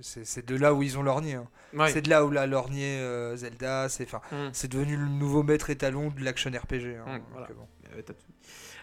[0.00, 1.34] C'est de là où ils ont lorgné.
[1.34, 1.48] hein.
[1.74, 1.90] Ouais.
[1.90, 3.88] C'est de là où l'a lorgné euh, Zelda.
[3.88, 4.50] C'est Mm.
[4.52, 6.96] c'est devenu le nouveau maître étalon de l'action RPG.
[7.06, 7.18] hein.
[7.18, 7.48] Mm, voilà.
[7.54, 7.66] bon.
[7.96, 8.02] Euh.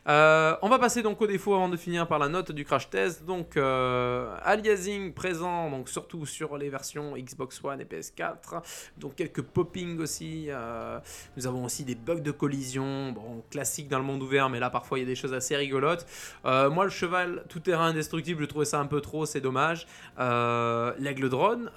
[0.07, 2.89] Euh, on va passer donc au défaut avant de finir par la note du crash
[2.89, 3.25] test.
[3.25, 8.61] Donc, euh, aliasing présent, donc surtout sur les versions Xbox One et PS4.
[8.97, 10.47] Donc quelques popping aussi.
[10.49, 10.99] euh,
[11.37, 14.69] nous avons aussi des bugs de collision, bon classique dans le monde ouvert, mais là
[14.69, 16.05] parfois il y a des choses assez rigolotes.
[16.43, 19.87] Moi le cheval tout terrain indestructible, je trouvais ça un peu trop, c'est dommage.
[20.17, 21.71] L'aigle drone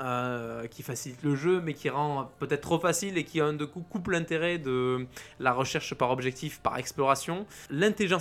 [0.70, 3.84] qui facilite le jeu, mais qui rend peut-être trop facile et qui un de coup
[3.88, 5.06] coupe l'intérêt de
[5.40, 7.46] la recherche par objectif, par exploration.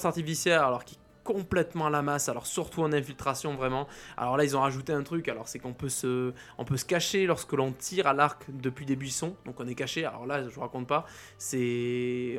[0.05, 3.87] Artificielle, alors qui complètement à la masse, alors surtout en infiltration vraiment.
[4.17, 6.85] Alors là ils ont rajouté un truc, alors c'est qu'on peut se, on peut se
[6.85, 10.05] cacher lorsque l'on tire à l'arc depuis des buissons, donc on est caché.
[10.05, 11.05] Alors là je vous raconte pas,
[11.37, 12.37] c'est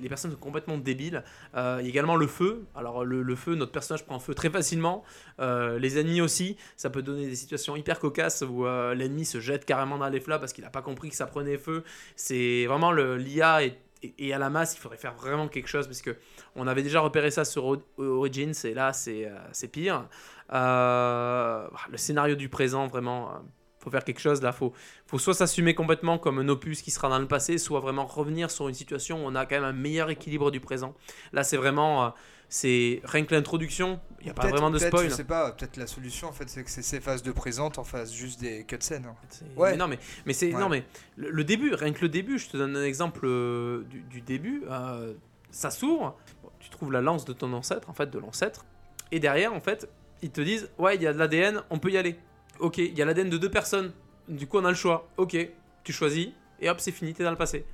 [0.00, 1.22] les personnes sont complètement débiles.
[1.56, 2.64] Euh, également le feu.
[2.74, 5.04] Alors le, le feu, notre personnage prend feu très facilement.
[5.40, 9.40] Euh, les ennemis aussi, ça peut donner des situations hyper cocasses où euh, l'ennemi se
[9.40, 11.84] jette carrément dans les flammes parce qu'il n'a pas compris que ça prenait feu.
[12.16, 13.78] C'est vraiment le l'IA est
[14.18, 16.16] et- à la masse, il faudrait faire vraiment quelque chose parce que
[16.56, 20.08] on avait déjà repéré ça sur Origins et là c'est euh, pire.
[20.52, 23.38] Euh, le scénario du présent, vraiment, euh,
[23.78, 24.52] faut faire quelque chose là.
[24.52, 24.72] Faut,
[25.06, 28.50] faut soit s'assumer complètement comme un opus qui sera dans le passé, soit vraiment revenir
[28.50, 30.94] sur une situation où on a quand même un meilleur équilibre du présent.
[31.32, 32.12] Là, c'est vraiment,
[32.54, 33.98] c'est rien que l'introduction.
[34.20, 35.08] Il n'y a pas vraiment de spoil.
[35.08, 37.78] Je sais pas, peut-être la solution en fait, c'est que c'est ces phases de présente
[37.78, 39.06] en face juste des cutscenes.
[39.06, 39.16] hein.
[39.56, 39.70] Ouais.
[39.70, 40.60] mais non, mais, mais c'est Ouais.
[40.60, 40.84] non, mais
[41.16, 44.20] le, le début, rien que le début, je te donne un exemple euh, du, du
[44.20, 44.64] début.
[44.70, 45.14] euh,
[45.50, 48.66] ça s'ouvre, bon, tu trouves la lance de ton ancêtre, en fait, de l'ancêtre,
[49.12, 49.88] et derrière, en fait,
[50.20, 52.16] ils te disent, ouais, il y a de l'ADN, on peut y aller.
[52.58, 53.92] Ok, il y a l'ADN de deux personnes.
[54.28, 55.08] Du coup, on a le choix.
[55.16, 55.36] Ok,
[55.84, 56.28] tu choisis,
[56.60, 57.64] et hop, c'est fini, t'es dans le passé.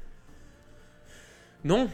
[1.65, 1.91] Non,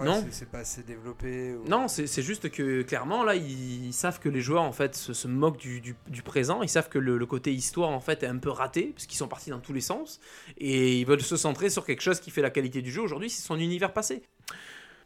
[0.00, 0.26] Ouais, Non.
[0.30, 1.54] c'est- pas assez développé.
[1.54, 5.12] ou- non, c'est juste que clairement là, ils savent que les joueurs en fait se,
[5.12, 6.62] se moquent du, du- du présent.
[6.62, 9.18] Ils savent que le, le côté histoire en fait est un peu raté parce qu'ils
[9.18, 10.20] sont partis dans tous les sens
[10.58, 13.30] et ils veulent se centrer sur quelque chose qui fait la qualité du jeu aujourd'hui,
[13.30, 14.22] c'est son univers passé.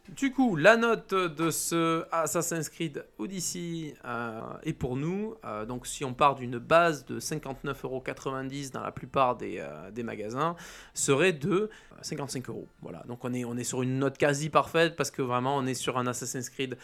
[0.09, 5.33] Du coup, la note de ce Assassin's Creed Odyssey euh, est pour nous.
[5.43, 10.55] euh, donc, si on part d'une base de 59,90€ dans la plupart des, euh, magasins,
[10.93, 11.69] serait de euh,
[12.03, 12.67] 55 euros.
[12.83, 15.65] Voilà, donc on est, on est sur une note quasi parfaite parce que vraiment on
[15.65, 16.77] est sur un Assassin's Creed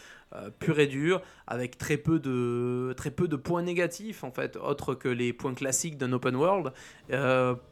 [0.58, 4.94] pur et dur avec très peu, de, très peu de points négatifs en fait, autres
[4.94, 6.72] que les points classiques d'un open world.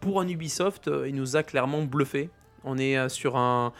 [0.00, 2.30] Pour un Ubisoft, il nous a clairement bluffé.
[2.62, 3.72] On est sur un.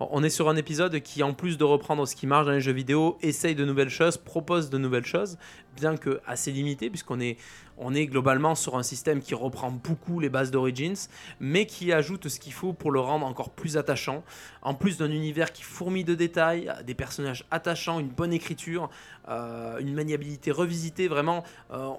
[0.00, 2.60] On est sur un épisode qui, en plus de reprendre ce qui marche dans les
[2.60, 5.38] jeux vidéo, essaye de nouvelles choses, propose de nouvelles choses,
[5.74, 7.36] bien que assez limité, puisqu'on est,
[7.76, 11.08] on est globalement sur un système qui reprend beaucoup les bases d'Origins,
[11.40, 14.22] mais qui ajoute ce qu'il faut pour le rendre encore plus attachant.
[14.62, 18.90] En plus d'un univers qui fourmille de détails, des personnages attachants, une bonne écriture,
[19.28, 21.90] euh, une maniabilité revisitée, vraiment, euh,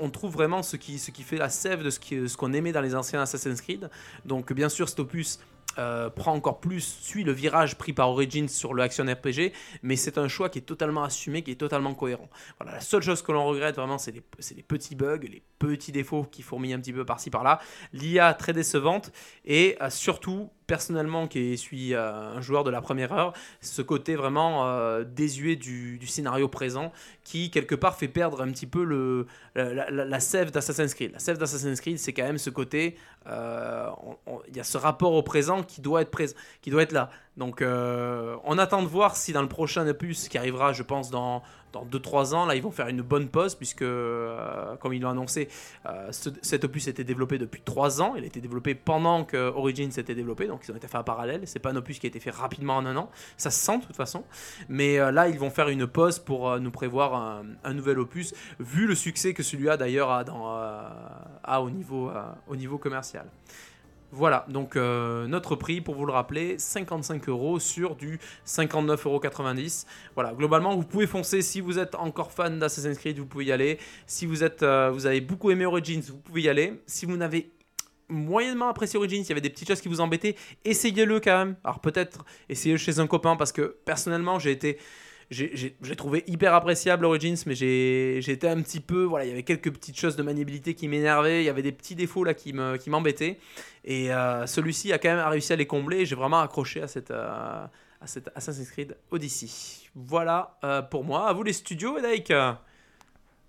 [0.00, 2.80] on, trouve vraiment ce qui, ce qui fait la sève de ce qu'on aimait dans
[2.80, 3.90] les anciens Assassin's Creed.
[4.24, 5.38] Donc bien sûr, cet opus
[5.78, 9.96] euh, prend encore plus, suit le virage pris par Origins sur le action RPG, mais
[9.96, 12.28] c'est un choix qui est totalement assumé, qui est totalement cohérent.
[12.58, 14.22] Voilà, la seule chose que l'on regrette vraiment, c'est les,
[14.56, 17.60] les petits bugs, les petits défauts qui fourmillent un petit peu par-ci par-là.
[17.92, 19.12] L'IA très décevante
[19.44, 24.16] et euh, surtout, personnellement, qui suis euh, un joueur de la première heure, ce côté
[24.16, 26.92] vraiment euh, désuet du, scénario présent
[27.24, 31.12] qui, quelque part, fait perdre un petit peu le, la, sève d'Assassin's Creed.
[31.12, 32.96] La sève d'Assassin's Creed, c'est quand même ce côté,
[33.26, 33.88] euh,
[34.48, 36.10] il y a ce rapport au présent qui doit être,
[36.60, 37.10] qui doit être là.
[37.38, 41.10] Donc, euh, on attend de voir si dans le prochain opus qui arrivera, je pense,
[41.10, 41.42] dans,
[41.72, 45.08] dans 2-3 ans, là, ils vont faire une bonne pause, puisque, euh, comme ils l'ont
[45.08, 45.48] annoncé,
[45.86, 48.16] euh, ce- cet opus était développé depuis 3 ans.
[48.16, 51.04] Il a été développé pendant que Origins était développé, donc ils ont été faits en
[51.04, 51.40] parallèle.
[51.46, 53.10] C'est pas un opus qui a été fait rapidement en un an.
[53.38, 54.24] Ça se sent de toute façon.
[54.68, 57.14] Mais là, ils vont faire une pause pour nous prévoir
[57.64, 63.24] un, nouvel opus, vu le succès que celui-là d'ailleurs a, au niveau commercial.
[64.14, 69.22] Voilà, donc euh, notre prix, pour vous le rappeler, 55 euros sur du 59,90 euros.
[70.14, 73.52] Voilà, globalement, vous pouvez foncer si vous êtes encore fan d'Assassin's Creed, vous pouvez y
[73.52, 73.78] aller.
[74.06, 76.82] Si vous, êtes, euh, vous avez beaucoup aimé Origins, vous pouvez y aller.
[76.86, 77.52] Si vous n'avez
[78.10, 81.56] moyennement apprécié Origins, il y avait des petites choses qui vous embêtaient, essayez-le quand même.
[81.64, 84.78] Alors peut-être essayez-le chez un copain parce que personnellement, j'ai été
[85.32, 89.04] j'ai trouvé hyper appréciable Origins, mais été un petit peu.
[89.04, 91.72] Voilà, il y avait quelques petites choses de maniabilité qui m'énervaient, il y avait des
[91.72, 93.38] petits défauts là qui m'embêtaient.
[93.84, 96.04] Et euh, celui-ci a quand même réussi à les combler.
[96.04, 97.66] J'ai vraiment accroché euh,
[98.00, 99.88] à cette Assassin's Creed Odyssey.
[99.94, 101.28] Voilà euh, pour moi.
[101.28, 102.32] À vous les studios, Edaik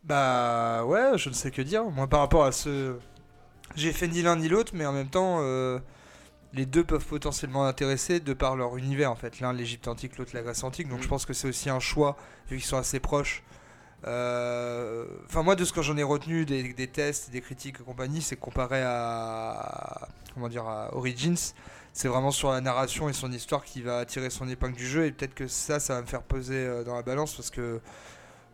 [0.05, 1.83] Bah ouais, je ne sais que dire.
[1.83, 2.95] Moi, par rapport à ce.
[3.75, 5.39] J'ai fait ni l'un ni l'autre, mais en même temps
[6.53, 9.39] les deux peuvent potentiellement intéresser de par leur univers en fait.
[9.39, 10.87] L'un l'Égypte antique, l'autre la Grèce antique.
[10.87, 11.09] Donc je mm.
[11.09, 12.15] pense que c'est aussi un choix
[12.49, 13.43] vu qu'ils sont assez proches.
[14.05, 18.21] Euh, enfin moi de ce que j'en ai retenu des, tests, des critiques et compagnie,
[18.21, 21.53] c'est comparé à comment dire à Origins,
[21.93, 25.05] c'est vraiment sur la narration et son histoire qui va tirer son épingle du jeu
[25.05, 27.79] et peut-être que ça, ça va me faire peser euh, dans la balance parce que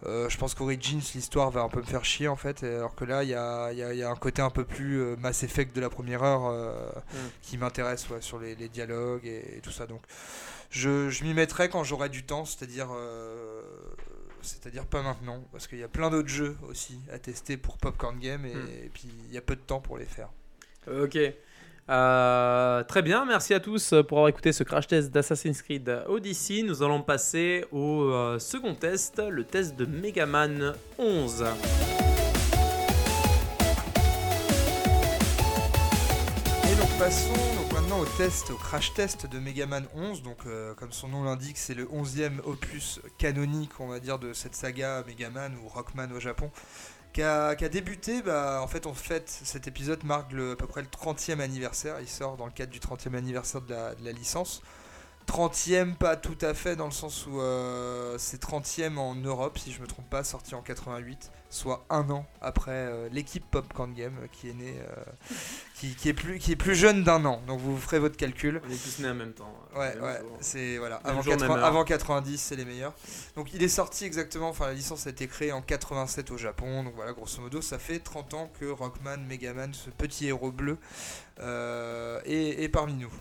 [0.03, 3.23] je pense qu'Origins, l'histoire va un peu me faire chier en fait, alors que là,
[3.23, 6.45] il y a, un côté un peu plus euh, Mass Effect de la première heure
[6.45, 7.17] euh, mm.
[7.41, 9.85] qui m'intéresse sur les, dialogues et, tout ça.
[9.87, 10.01] Donc,
[10.69, 12.89] je, m'y mettrai quand j'aurai du temps, c'est-à-dire,
[14.41, 18.19] c'est-à-dire pas maintenant, parce qu'il y a plein d'autres jeux aussi à tester pour Popcorn
[18.19, 18.67] Game et, mm.
[18.85, 20.29] et puis il y a peu de temps pour les faire.
[20.87, 21.17] Ok.
[21.89, 26.61] Euh, très bien, merci à tous pour avoir écouté ce crash test d'Assassin's Creed Odyssey.
[26.61, 31.45] Nous allons passer au euh, second test, le test de Mega Man 11.
[36.63, 37.33] Et donc passons
[37.73, 40.21] maintenant au test, au crash test de Mega Man 11.
[40.21, 44.33] Donc euh, comme son nom l'indique, c'est le 11e opus canonique, on va dire, de
[44.33, 46.51] cette saga Mega Man ou Rockman au Japon
[47.13, 50.81] qui a, débuté, bah, en fait, en fait, cet épisode marque le, à peu près
[50.81, 51.99] le 30e anniversaire.
[52.01, 54.61] Il sort dans le cadre du 30e anniversaire de la, licence.
[55.27, 59.71] 30e, pas tout à fait, dans le sens où euh, c'est 30e en Europe, si
[59.71, 64.15] je me trompe pas, sorti en 88 soit un an après euh, l'équipe Popcorn Game
[64.21, 65.03] euh, qui est née, euh,
[65.75, 67.41] qui, est plus, qui est plus jeune d'un an.
[67.47, 68.61] Donc vous ferez votre calcul.
[68.67, 69.51] On est tous nés en même temps.
[69.75, 70.95] Ouais, ouais, c'est voilà.
[71.03, 72.93] Avant, 90, c'est les meilleurs.
[73.35, 74.49] Donc il est sorti exactement.
[74.49, 76.83] Enfin, la licence a été créée en 87 au Japon.
[76.83, 80.77] Donc voilà, grosso modo, ça fait 30 ans que Rockman, Megaman, ce petit héros bleu,
[81.39, 83.11] est, parmi nous.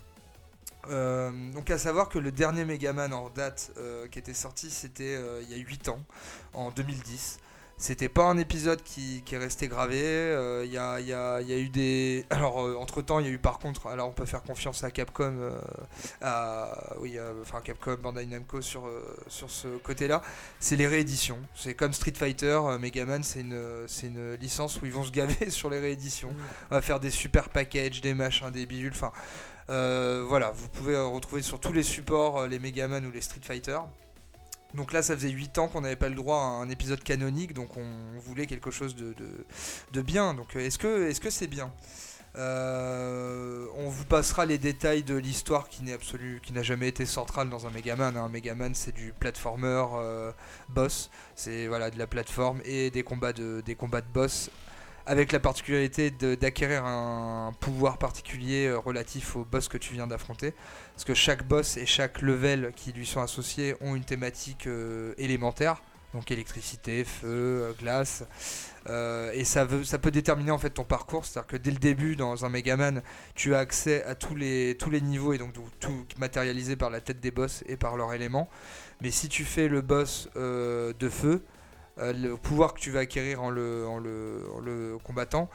[1.53, 3.71] donc à savoir que le dernier Megaman en date
[4.11, 5.99] qui était sorti, c'était il y a 8 ans,
[6.53, 7.39] en 2010.
[7.79, 10.01] C'était pas un épisode qui, est resté gravé.
[10.03, 12.25] Euh, a, eu des.
[12.29, 13.87] Alors, euh, entre temps, il y a eu par contre.
[13.87, 15.33] Alors, on peut faire confiance à Capcom.
[15.39, 15.57] Euh,
[16.21, 18.89] à, oui, enfin, Capcom, Bandai Namco sur,
[19.29, 20.21] sur ce côté-là.
[20.59, 21.39] C'est les rééditions.
[21.55, 25.79] C'est comme Street Fighter, Megaman, c'est une, licence où ils vont se gaver sur les
[25.79, 26.33] rééditions.
[26.71, 28.93] On va faire des super packages, des machins, des bidules.
[29.69, 33.79] Voilà, vous pouvez retrouver sur tous les supports les Megaman ou les Street Fighter.
[34.75, 37.53] Donc là, ça faisait 8 ans qu'on n'avait pas le droit à un épisode canonique,
[37.53, 40.33] donc on voulait quelque chose de, bien.
[40.33, 41.71] Donc euh, est-ce que est-ce que c'est bien?
[42.35, 47.05] Euh, on vous passera les détails de l'histoire qui n'est absolu, qui n'a jamais été
[47.07, 48.15] centrale dans un Megaman.
[48.15, 50.31] Un Megaman, c'est du platformer euh,
[50.69, 54.51] boss, c'est voilà de la plateforme et des combats de des combats de boss
[55.09, 60.53] avec la particularité d'acquérir un pouvoir particulier euh, relatif au boss que tu viens d'affronter.
[60.93, 65.15] Parce que chaque boss et chaque level qui lui sont associés ont une thématique euh,
[65.17, 65.81] élémentaire,
[66.13, 68.23] donc électricité, feu, euh, glace.
[69.33, 72.49] et ça, peut déterminer en fait ton parcours, c'est-à-dire que dès le début dans un
[72.49, 73.01] Megaman,
[73.33, 77.31] tu as accès à tous les, niveaux et donc tout matérialisé par la tête des
[77.31, 78.47] boss et par leurs éléments.
[79.01, 81.43] Mais si tu fais le boss de feu,
[81.99, 85.49] le pouvoir que tu vas acquérir en le, combattant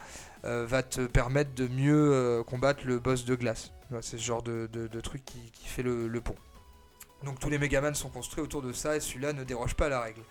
[0.45, 3.71] euh, va te permettre de mieux euh, combattre le boss de glace.
[4.01, 4.67] C'est ce genre de,
[5.01, 6.35] truc qui, fait le, pont.
[7.23, 9.89] Donc tous les Megaman sont construits autour de ça et celui-là ne déroge pas à
[9.89, 10.21] la règle.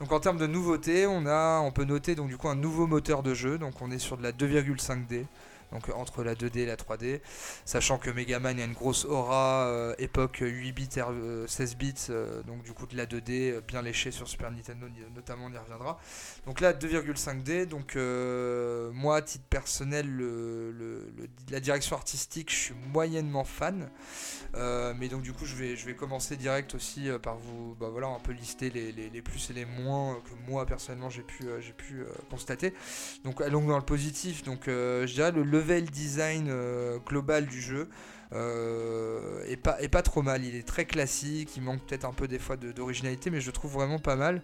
[0.00, 3.34] Donc en termes de nouveautés, on peut noter donc du coup un nouveau moteur de
[3.34, 3.58] jeu.
[3.58, 5.24] Donc on est sur de la 2,5D
[5.72, 7.20] donc entre la 2D et la 3D,
[7.64, 10.88] sachant que Megaman a une grosse aura euh, époque 8 bits,
[11.46, 14.86] 16 bits, euh, donc du coup de la 2D euh, bien léchée sur Super Nintendo
[15.14, 15.98] notamment on y reviendra.
[16.46, 17.96] Donc là 2,5D, donc
[18.94, 20.08] moi à titre personnel
[21.50, 23.90] la direction artistique je suis moyennement fan,
[24.54, 28.08] mais donc du coup je vais, je vais commencer direct aussi par vous bah, voilà,
[28.08, 31.72] un peu lister les, les, plus et les moins que moi personnellement j'ai pu, j'ai
[31.72, 32.72] pu constater.
[33.24, 37.88] Donc allons dans le positif, donc je dirais le level design euh, global du jeu
[38.32, 40.44] euh, est, pas, est pas trop mal.
[40.44, 43.72] Il est très classique, il manque peut-être un peu des fois d'originalité, mais je trouve
[43.72, 44.42] vraiment pas mal.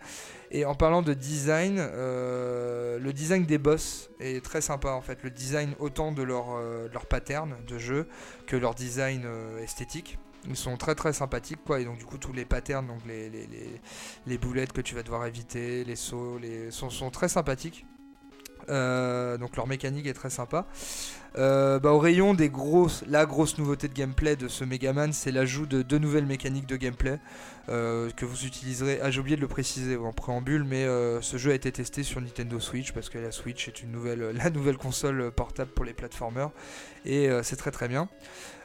[0.50, 5.22] Et en parlant de design, euh, le design des boss est très sympa en fait.
[5.22, 6.58] Le design autant de leur,
[6.92, 8.08] leur pattern de jeu
[8.46, 9.26] que leur design
[9.62, 10.18] esthétique.
[10.46, 13.30] Ils sont très très sympathiques quoi et donc du coup tous les patterns donc les,
[13.30, 13.80] les, les,
[14.26, 17.86] les boulettes que tu vas devoir éviter, les sauts, les sont, sont très sympathiques.
[18.68, 20.66] Donc leur mécanique est très sympa.
[21.36, 25.66] bah, au rayon des grosses, la grosse nouveauté de gameplay de ce Megaman, c'est l'ajout
[25.66, 27.18] de deux nouvelles mécaniques de gameplay
[27.66, 29.00] que vous utiliserez.
[29.02, 30.86] Ah, j'ai oublié de le préciser en préambule, mais
[31.20, 34.30] ce jeu a été testé sur Nintendo Switch parce que la Switch est une nouvelle,
[34.34, 36.50] la nouvelle console portable pour les platformers
[37.04, 38.08] et c'est très très bien.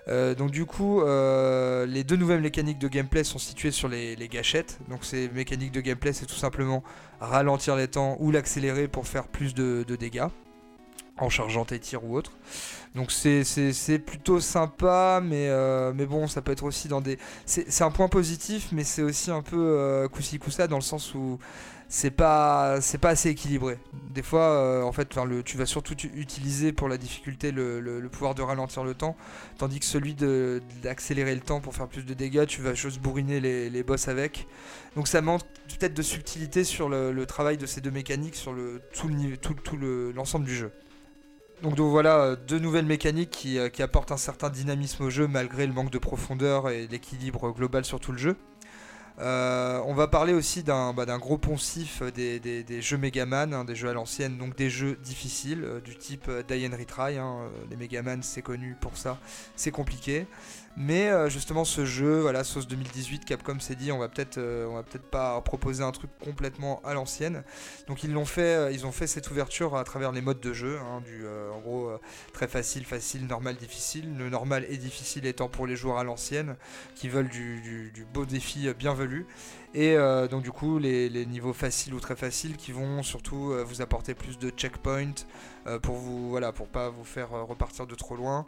[0.07, 4.15] Euh, donc du coup, euh, les deux nouvelles mécaniques de gameplay sont situées sur les,
[4.29, 4.79] gâchettes.
[4.89, 6.83] Donc ces mécaniques de gameplay, c'est tout simplement
[7.19, 10.27] ralentir les temps ou l'accélérer pour faire plus de, dégâts
[11.17, 12.31] en chargeant tes tirs ou autre.
[12.95, 17.19] Donc c'est plutôt sympa, mais, euh, mais bon, ça peut être aussi dans des...
[17.45, 21.37] C'est un point positif, mais c'est aussi un peu coussi coussa dans le sens où
[21.89, 23.79] c'est pas assez équilibré.
[24.11, 25.09] Des fois, euh, en fait,
[25.43, 29.17] tu vas surtout utiliser pour la difficulté le, pouvoir de ralentir le temps,
[29.57, 33.39] tandis que celui d'accélérer le temps pour faire plus de dégâts, tu vas juste bourriner
[33.39, 34.47] les, les boss avec.
[34.95, 38.55] Donc ça manque peut-être de subtilité sur le, travail de ces deux mécaniques sur
[38.93, 39.09] tout
[40.15, 40.71] l'ensemble du jeu.
[41.61, 45.09] Donc, donc, voilà, euh, deux nouvelles mécaniques qui, euh, qui apportent un certain dynamisme au
[45.09, 48.37] jeu malgré le manque de profondeur et l'équilibre global sur tout le jeu.
[49.21, 53.89] Euh, on va parler aussi d'un bah, gros poncif des, jeux Megaman, hein, des jeux
[53.89, 57.17] à l'ancienne, donc des jeux difficiles, euh, du type euh, Die and Retry.
[57.17, 59.17] Hein, les Megaman, c'est connu pour ça,
[59.55, 60.25] c'est compliqué.
[60.77, 64.65] Mais euh, justement, ce jeu, voilà, sauce 2018, Capcom s'est dit, on va peut-être, euh,
[64.67, 67.43] on va peut-être pas proposer un truc complètement à l'ancienne.
[67.87, 70.53] Donc ils l'ont fait, euh, ils ont fait cette ouverture à travers les modes de
[70.53, 71.91] jeu, hein, du, en gros,
[72.33, 74.15] très facile, facile, normal, difficile.
[74.17, 76.55] Le normal et difficile étant pour les joueurs à l'ancienne,
[76.95, 79.25] qui veulent du, beau défi bienvenu.
[79.75, 83.63] Et euh, donc du coup les, niveaux faciles ou très faciles qui vont surtout euh,
[83.63, 85.25] vous apporter plus de checkpoints
[85.67, 88.47] euh, pour vous voilà pour pas vous faire repartir de trop loin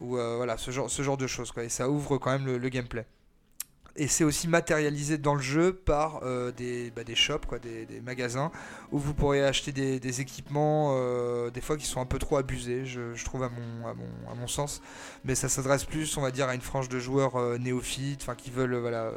[0.00, 1.64] ou voilà ce genre ce genre de choses quoi.
[1.64, 3.04] Et ça ouvre quand même le gameplay
[3.96, 7.86] et c'est aussi matérialisé dans le jeu par euh, des, bah, des shops, quoi, des,
[8.04, 8.50] magasins,
[8.92, 12.86] où vous pourrez acheter des, équipements, euh, des fois qui sont un peu trop abusés,
[12.86, 14.80] je, trouve à mon, à, mon, à mon, sens.
[15.24, 18.34] Mais ça s'adresse plus, on va dire, à une frange de joueurs euh, néophytes, enfin
[18.34, 19.12] qui veulent, voilà,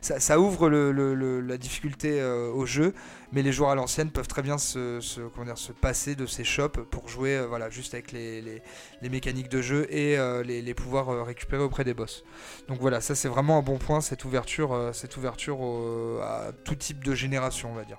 [0.00, 2.94] ça, ouvre la difficulté au jeu,
[3.32, 6.44] mais les joueurs à l'ancienne peuvent très bien se, se, dire, se, passer de ces
[6.44, 11.26] shops pour jouer, voilà, juste avec les, les, mécaniques de jeu et les, les pouvoirs
[11.26, 12.24] récupérer auprès des boss.
[12.68, 17.14] Donc voilà, ça c'est vraiment un bon point cette ouverture, euh, à tout type de
[17.14, 17.98] génération, on va dire.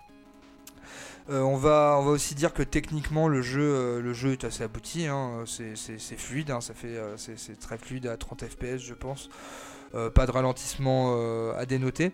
[1.29, 5.07] Euh, on, va, aussi dire que techniquement le jeu, euh, le jeu est assez abouti,
[5.07, 5.43] hein.
[5.45, 6.59] c'est fluide, hein.
[6.61, 9.29] c'est très fluide à 30 fps je pense,
[9.91, 11.17] pas de ralentissement
[11.53, 12.13] à dénoter.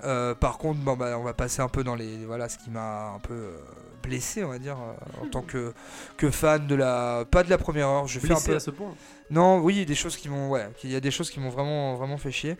[0.00, 3.18] par contre, bah, on va passer un peu dans les voilà ce qui m'a un
[3.18, 3.50] peu
[4.10, 4.76] blessé, on va dire,
[5.22, 5.72] en tant que,
[6.16, 8.06] que fan de la pas de la première heure.
[8.06, 8.94] Je fais un peu à ce point.
[9.30, 11.94] Non, oui, des choses qui m'ont ouais, il y a des choses qui m'ont vraiment
[11.94, 12.56] vraiment fait chier.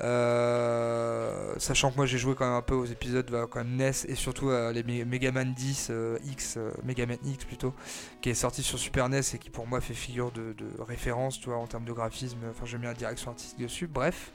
[0.00, 3.74] Euh, sachant que moi j'ai joué quand même un peu aux épisodes bah, quand même
[3.74, 7.74] NES et surtout à les Megaman 10 euh, X, euh, Megaman X plutôt,
[8.20, 10.54] qui est sorti sur Super NES et qui pour moi fait figure de,
[10.86, 12.38] référence, tu vois, en termes de graphisme.
[12.50, 13.88] Enfin, j'aime bien la direction artistique dessus.
[13.88, 14.32] Bref,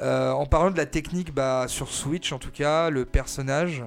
[0.00, 3.84] en parlant de la technique, bah, sur Switch en tout cas, le personnage.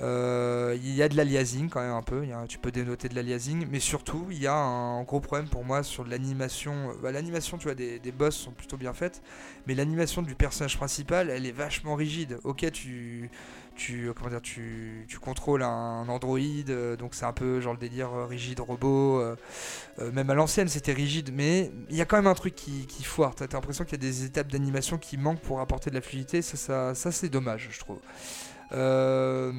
[0.00, 3.66] Euh, il y a de l'aliasing quand même un peu, tu peux dénoter de l'aliasing,
[3.70, 6.94] mais surtout il y a un, gros problème pour moi sur l'animation.
[7.02, 9.22] Bah, l'animation, tu vois, des, boss sont plutôt bien faites,
[9.66, 12.38] mais l'animation du personnage principal, elle est vachement rigide.
[12.44, 13.30] Ok, tu,
[13.74, 17.78] tu, comment dire, tu, tu contrôles un androïde, euh, donc c'est un peu genre le
[17.78, 19.22] délire euh, rigide robot.
[20.12, 23.02] même à l'ancienne, c'était rigide, mais il y a quand même un truc qui, qui
[23.02, 23.34] foire.
[23.34, 26.42] T'as l'impression qu'il y a des étapes d'animation qui manquent pour apporter de la fluidité.
[26.42, 27.98] Ça c'est dommage, je trouve.
[28.72, 29.52] Euh,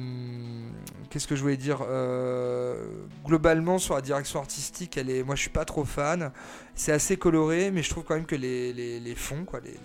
[1.10, 2.84] qu'est-ce que je voulais dire euh,
[3.24, 6.32] Globalement, sur la direction artistique, elle est, moi je suis pas trop fan.
[6.74, 9.76] C'est assez coloré, mais je trouve quand même que les, les, fonds, quoi, les,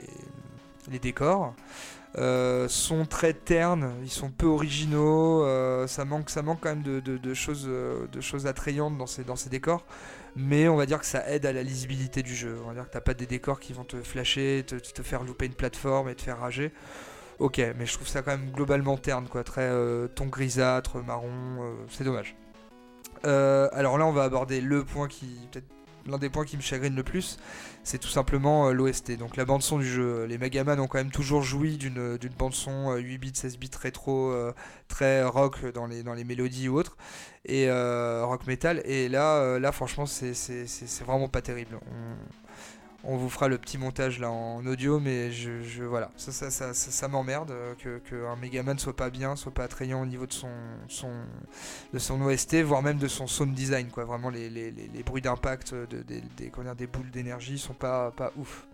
[0.91, 1.55] les décors,
[2.17, 5.45] euh, sont très ternes, ils sont peu originaux,
[5.87, 9.35] ça, manque, ça manque quand même de, de, choses, de choses attrayantes dans ces, dans
[9.35, 9.85] ces décors,
[10.35, 12.57] mais on va dire que ça aide à la lisibilité du jeu.
[12.63, 15.23] On va dire que t'as pas des décors qui vont te flasher, te, te faire
[15.23, 16.71] louper une plateforme et te faire rager.
[17.43, 19.43] Ok, mais je trouve ça quand même globalement terne, quoi.
[19.43, 21.27] Très euh, ton grisâtre, marron,
[21.59, 22.37] euh, c'est dommage.
[23.25, 25.67] Euh, alors là, on va aborder le point qui, peut-être
[26.05, 27.37] l'un des points qui me chagrine le plus,
[27.83, 30.23] c'est tout simplement l'OST, donc la bande son du jeu.
[30.23, 34.33] Les Megaman ont quand même toujours joui d'une, bande son 8 bits, 16 bits rétro,
[34.87, 36.95] très rock dans les, dans les mélodies ou autres,
[37.43, 38.81] et rock metal.
[38.85, 40.33] Et là, là franchement, c'est,
[41.05, 41.77] vraiment pas terrible
[43.03, 47.51] vous fera le petit montage là en audio, mais je, voilà, ça, ça, ça, m'emmerde
[47.51, 50.49] euh, que, que un Megaman soit pas bien, soit pas attrayant au niveau de son,
[51.93, 54.05] OST, voire même de son sound design, quoi.
[54.05, 54.49] Vraiment, les,
[55.05, 58.65] bruits d'impact de, des- des, des boules d'énergie sont pas, pas ouf.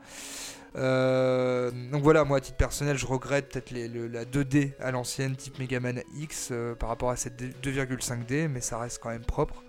[0.75, 5.57] Euh, donc voilà, moi à titre personnel, je regrette peut-être la 2D à l'ancienne, type
[5.59, 9.63] Megaman X, euh, par rapport à cette 2,5D, mais ça reste quand même propre.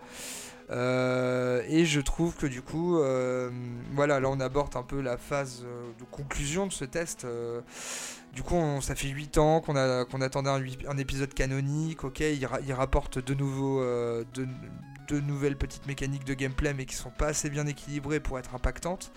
[0.71, 3.51] Euh, et je trouve que du coup, euh,
[3.93, 7.27] voilà, là on aborde un peu la phase euh, de conclusion de ce test.
[8.33, 9.75] du coup, ça fait 8 ans qu'on
[10.21, 10.51] attendait
[10.87, 12.05] un, épisode canonique.
[12.05, 13.35] Ok, il, ra- il rapporte de
[15.21, 19.13] nouvelles petites mécaniques de gameplay, mais qui sont pas assez bien équilibrées pour être impactantes.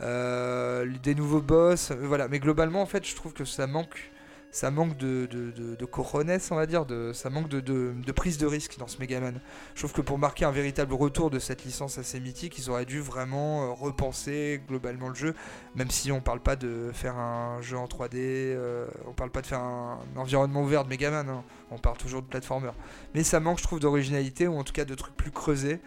[0.00, 2.28] Des nouveaux boss, voilà.
[2.28, 4.10] Mais globalement, en fait, je trouve que ça manque,
[4.52, 6.84] ça manque de, de, cojones, on va dire,
[7.14, 9.40] ça manque de, prise de risque dans ce Megaman.
[9.74, 12.84] Je trouve que pour marquer un véritable retour de cette licence assez mythique, ils auraient
[12.84, 15.34] dû vraiment euh, repenser globalement le jeu,
[15.74, 19.40] même si on parle pas de faire un jeu en 3D, euh, on parle pas
[19.40, 21.44] de faire un, environnement ouvert de Megaman, hein.
[21.70, 22.70] on parle toujours de platformer.
[23.14, 25.80] Mais ça manque, je trouve, d'originalité ou en tout cas de trucs plus creusés.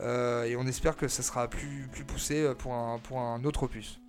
[0.00, 4.00] Euh, et on espère que ça sera plus, poussé euh, pour un autre opus.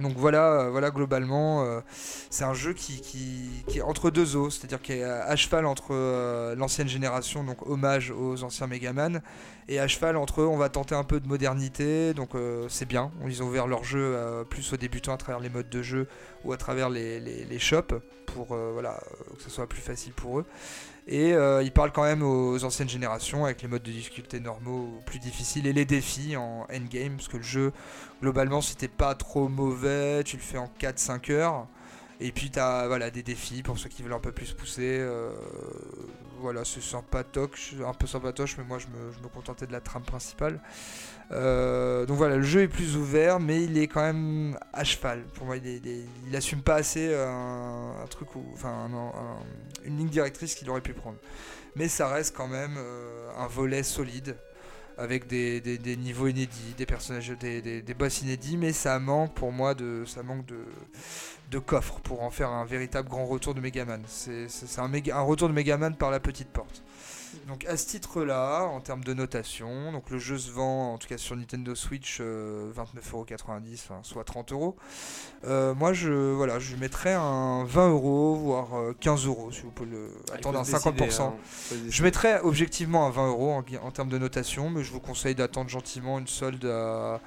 [0.00, 1.80] Donc voilà, euh, voilà globalement, euh,
[2.28, 6.56] c'est un jeu qui, est entre deux eaux, c'est-à-dire qui est à cheval entre euh,
[6.56, 9.22] l'ancienne génération, donc hommage aux anciens Megaman,
[9.68, 12.30] et à cheval entre eux, on va tenter un peu de modernité, donc
[12.68, 13.12] c'est bien.
[13.24, 16.06] Ils ont ouvert leur jeu plus aux débutants à travers les modes de jeu
[16.44, 17.94] ou à travers les, les, shops
[18.26, 19.00] pour voilà,
[19.36, 20.44] que ce soit plus facile pour eux.
[21.06, 24.88] Et euh, ils parlent quand même aux anciennes générations avec les modes de difficulté normaux
[25.04, 27.72] plus difficiles et les défis en endgame, parce que le jeu,
[28.22, 31.66] globalement, si t'es pas trop mauvais, tu le fais en 4-5 heures.
[32.20, 34.98] Et puis t'as voilà, des défis pour ceux qui veulent un peu plus pousser.
[35.00, 35.30] euh,
[36.44, 40.60] voilà, c'est sympatoche, un peu sympatoche, mais moi je me, contentais de la trame principale.
[41.32, 45.22] Euh, donc voilà, le jeu est plus ouvert, mais il est quand même à cheval.
[45.36, 48.28] Pour moi, il, est- assume pas assez un, truc,
[49.84, 51.16] une ligne directrice qu'il aurait pu prendre.
[51.76, 54.36] Mais ça reste quand même euh, un volet solide
[54.98, 55.60] avec des,
[55.96, 60.46] niveaux inédits, des personnages, des, boss inédits, mais ça manque pour moi de, ça manque
[60.46, 60.64] de,
[61.50, 64.02] de coffre pour en faire un véritable grand retour de Megaman.
[64.06, 66.82] C'est un, un retour de Megaman par la petite porte.
[67.48, 71.08] Donc à ce titre-là, en termes de notation, donc le jeu se vend en tout
[71.08, 74.76] cas sur Nintendo Switch euh, 29,90€, enfin, soit 30 euros.
[75.46, 79.70] Euh, moi je voilà, je mettrais un 20 euros voire euh, 15 euros si vous
[79.70, 81.22] pouvez le Ah, attendre un se décider, 50%.
[81.22, 81.34] hein.
[81.88, 85.00] Je mettrais objectivement à 20 euros en, gui- en termes de notation, mais je vous
[85.00, 87.20] conseille d'attendre gentiment une solde à,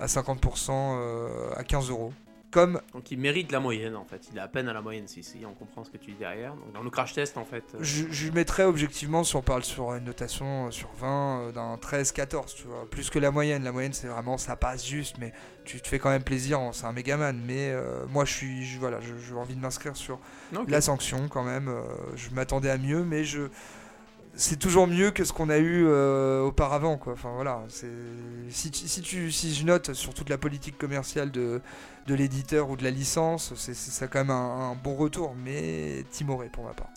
[0.00, 2.12] à 50% euh, à 15 euros.
[2.54, 4.28] Comme Donc il mérite la moyenne en fait.
[4.30, 6.16] Il est à peine à la moyenne si, si on comprend ce que tu dis
[6.18, 6.54] derrière.
[6.54, 7.64] Donc dans le crash test en fait.
[7.74, 11.52] euh, je, je mettrais objectivement, si on parle sur une notation euh, sur 20, euh,
[11.52, 13.64] d'un 13-14, tu vois, plus que la moyenne.
[13.64, 15.32] La moyenne, c'est vraiment, ça passe juste, mais
[15.64, 17.36] tu te fais quand même plaisir, hein, c'est un Megaman.
[17.44, 17.74] Mais
[18.08, 20.20] moi, je suis, je- voilà, j'ai envie de m'inscrire sur
[20.68, 21.72] la sanction quand même.
[22.14, 23.48] je m'attendais à mieux, mais je
[24.36, 27.12] c'est toujours mieux que ce qu'on a eu euh, auparavant quoi.
[27.14, 27.62] Enfin voilà,
[28.48, 31.60] si, tu- si tu si je note sur toute la politique commerciale de
[32.06, 36.48] de l'éditeur ou de la licence, c'est quand même un, un bon retour, mais timoré
[36.48, 36.88] pour ma part.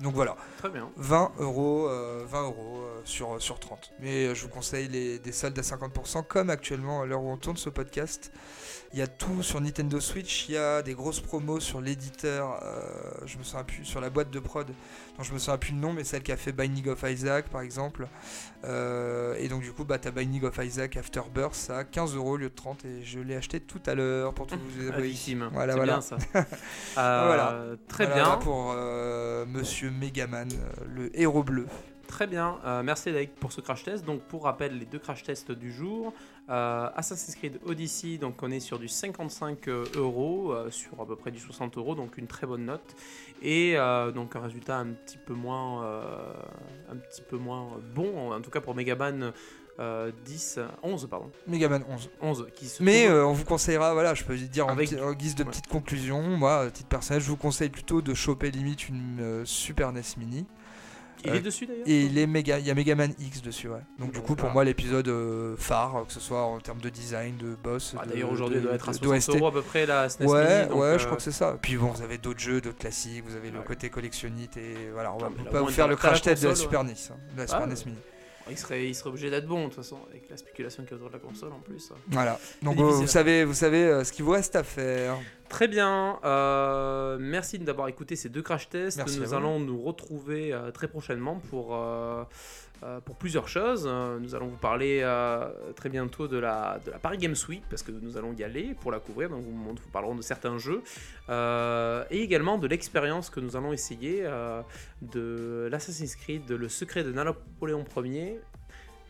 [0.00, 0.88] Donc voilà, Très bien.
[0.96, 3.92] 20 euros, euh, 20 euros euh, sur, sur 30.
[3.98, 7.28] Mais euh, je vous conseille les, des soldes à 50%, comme actuellement à l'heure où
[7.32, 8.30] on tourne ce podcast.
[8.94, 12.58] Il y a tout sur Nintendo Switch, il y a des grosses promos sur l'éditeur,
[12.62, 12.80] euh,
[13.26, 14.66] je me souviens plus, sur la boîte de prod,
[15.18, 17.50] dont je me souviens plus le nom, mais celle qui a fait Binding of Isaac
[17.50, 18.08] par exemple.
[18.64, 22.36] Euh, et donc du coup, bah, t'as Binding of Isaac Afterbirth à 15 euros au
[22.38, 25.50] lieu de 30, et je l'ai acheté tout à l'heure pour tout vous victime.
[25.52, 25.92] Voilà, c'est voilà.
[25.92, 26.16] bien ça.
[26.96, 27.60] Euh, Voilà.
[27.88, 28.36] Très Voilà, bien.
[28.38, 28.74] pour
[29.46, 30.48] Monsieur Megaman,
[30.88, 31.66] le héros bleu.
[32.06, 34.02] Très bien, Euh, merci Loïc pour ce crash test.
[34.06, 36.14] Donc pour rappel, les deux crash tests du jour,
[36.50, 41.16] euh, Assassin's Creed Odyssey, donc on est sur du 55 euros, euh, sur à peu
[41.16, 42.94] près du 60 euros, donc une très bonne note.
[43.42, 46.32] Et euh, donc un résultat un petit peu moins, euh,
[46.90, 49.32] un petit peu moins bon, en tout cas pour Megaman
[49.80, 52.10] euh, 10, 11 pardon, Megaman 11.
[52.20, 54.90] 11 qui se Mais trouve- euh, on vous conseillera, voilà, je peux dire en, Avec-
[54.90, 55.50] petit- en guise de ouais.
[55.50, 59.44] petite conclusion, moi, à titre personnel, je vous conseille plutôt de choper limite une euh,
[59.44, 60.46] Super NES Mini.
[61.24, 61.86] Il euh, est dessus d'ailleurs.
[61.86, 63.80] Et il, est méga, il y a Megaman X dessus, ouais.
[63.98, 64.52] Donc du coup, pour voilà.
[64.54, 68.30] moi, l'épisode euh, phare, que ce soit en termes de design, de boss, Ah, D'ailleurs
[68.32, 69.36] aujourd'hui doit être à de- 60 d'OST.
[69.40, 71.32] euros à peu près la SNES Ouais, Mini, donc, ouais, euh, je crois que c'est
[71.32, 71.56] ça.
[71.60, 75.12] Puis bon, vous avez d'autres jeux, d'autres classiques, vous avez le côté collectionnite et voilà,
[75.12, 77.38] on va Ah, pas vous faire le crash test de la Super NES, hein, de
[77.40, 77.74] la Super Ah, NES.
[77.86, 77.98] Mini.
[78.50, 80.94] il serait, il serait obligé d'être bon de toute façon avec la spéculation qu'il y
[80.94, 81.92] a autour de la console en plus.
[82.08, 82.38] Voilà.
[82.62, 85.16] Donc euh, vous savez, vous savez euh, ce qu'il vous reste à faire.
[85.48, 86.18] Très bien.
[86.24, 88.98] euh, merci d'avoir écouté ces deux crash tests.
[88.98, 92.24] Merci nous allons nous retrouver euh, très prochainement pour, euh,
[93.04, 93.86] pour plusieurs choses.
[94.20, 95.02] Nous allons vous parler
[95.76, 98.74] très bientôt de la, de la Paris Games Week parce que nous allons y aller
[98.80, 99.30] pour la couvrir.
[99.30, 100.82] Donc, nous vous parlerons de certains jeux
[101.28, 104.24] et également de l'expérience que nous allons essayer
[105.02, 108.40] de l'Assassin's Creed, Le secret de Napoléon Ier.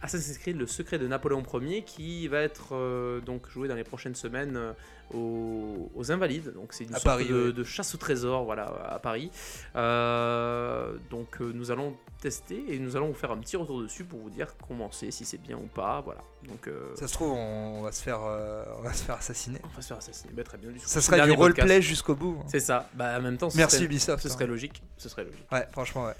[0.02, 3.84] Assassin's Creed, le secret de Napoléon Ier, qui va être euh, donc joué dans les
[3.84, 4.72] prochaines semaines euh,
[5.12, 6.52] aux, aux Invalides.
[6.54, 9.30] Donc c'est une À sorte Paris, de, chasse au trésor, voilà, à Paris.
[9.76, 14.18] Euh, donc nous allons tester et nous allons vous faire un petit retour dessus pour
[14.20, 16.20] vous dire comment c'est, si c'est bien ou pas, voilà.
[16.48, 19.58] Donc Ça se trouve, on va se faire, on va se faire assassiner.
[19.64, 20.32] on va se faire assassiner.
[20.32, 20.70] Bah, très bien.
[20.70, 22.38] Du Ça serait du roleplay jusqu'au bout.
[22.40, 22.46] hein.
[22.48, 22.88] C'est ça.
[22.94, 24.22] Bah en même temps, ce Merci serait, Ubisoft.
[24.22, 24.30] ce hein.
[24.30, 24.82] serait logique.
[24.96, 25.46] Ce serait logique.
[25.50, 26.14] Ouais, franchement, ouais.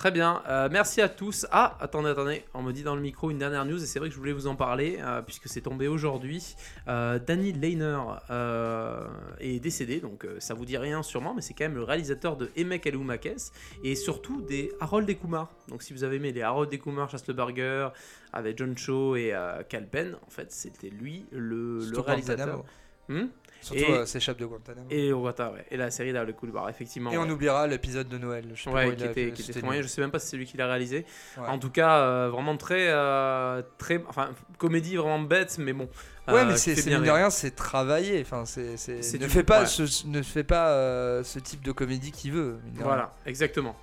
[0.00, 1.46] Très bien, euh, merci à tous.
[1.50, 4.08] Ah, attendez, attendez, on me dit dans le micro une dernière news et c'est vrai
[4.08, 6.56] que je voulais vous en parler euh, puisque c'est tombé aujourd'hui.
[6.88, 7.98] Euh, Danny Lehner
[9.40, 12.48] est décédé, donc ça vous dit rien sûrement, mais c'est quand même le réalisateur de
[12.56, 13.52] Emek Eloumakes
[13.84, 15.52] et surtout des Harold et Kumar.
[15.68, 17.90] Donc si vous avez aimé les Harold et Kumar, Burger
[18.32, 19.34] avec John Cho et
[19.68, 22.64] Cal Penn, en fait c'était lui le, réalisateur.
[23.10, 23.26] Hmm?
[23.60, 24.86] Surtout Et- euh, s'échappe de Guantanamo.
[24.90, 25.32] Et, et ouais.
[25.70, 27.10] Et la série d'Harold et Kumar, effectivement.
[27.12, 27.30] on ouais.
[27.30, 28.46] oubliera l'épisode de Noël.
[28.54, 29.82] Je sais Ouais, qui a était, qui était.
[29.82, 31.04] Je sais même pas si c'est lui qui l'a réalisé.
[31.36, 31.46] Ouais.
[31.46, 35.88] En tout cas, euh, vraiment très, euh, très, enfin, comédie vraiment bête, mais bon.
[36.28, 38.20] Ouais, euh, mais c'est c'est mine de rien, c'est travaillé.
[38.22, 41.72] Enfin, c'est c'est- C'est ne du- fait pas ce, ne fait pas ce type de
[41.72, 42.58] comédie qu'il veut.
[42.76, 43.76] Voilà, exactement.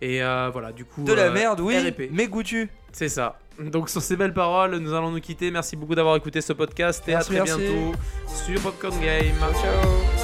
[0.00, 1.04] Et euh, voilà, du coup.
[1.04, 2.10] De la euh, merde, oui, R.I.P..
[2.12, 2.68] mais goûtu.
[2.92, 3.38] C'est ça.
[3.58, 5.50] Donc sur ces belles paroles, nous allons nous quitter.
[5.50, 7.72] Merci beaucoup d'avoir écouté ce podcast et Merci, à très merci.
[7.72, 9.36] bientôt sur Popcorn Game.
[9.38, 10.19] Ciao.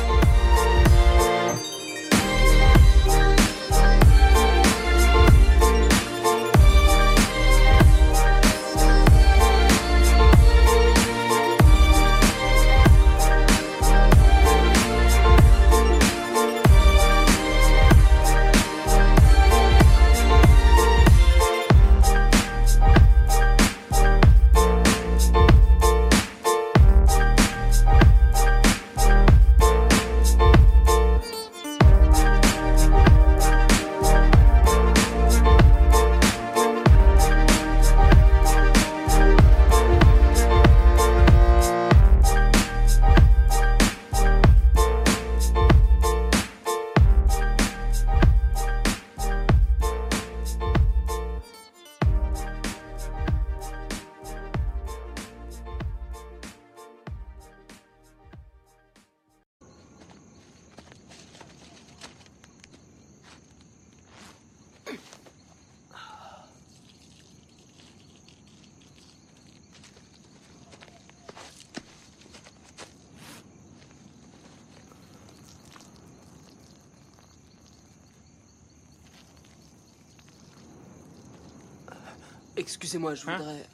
[82.57, 83.67] Excusez-moi, je Hein voudrais.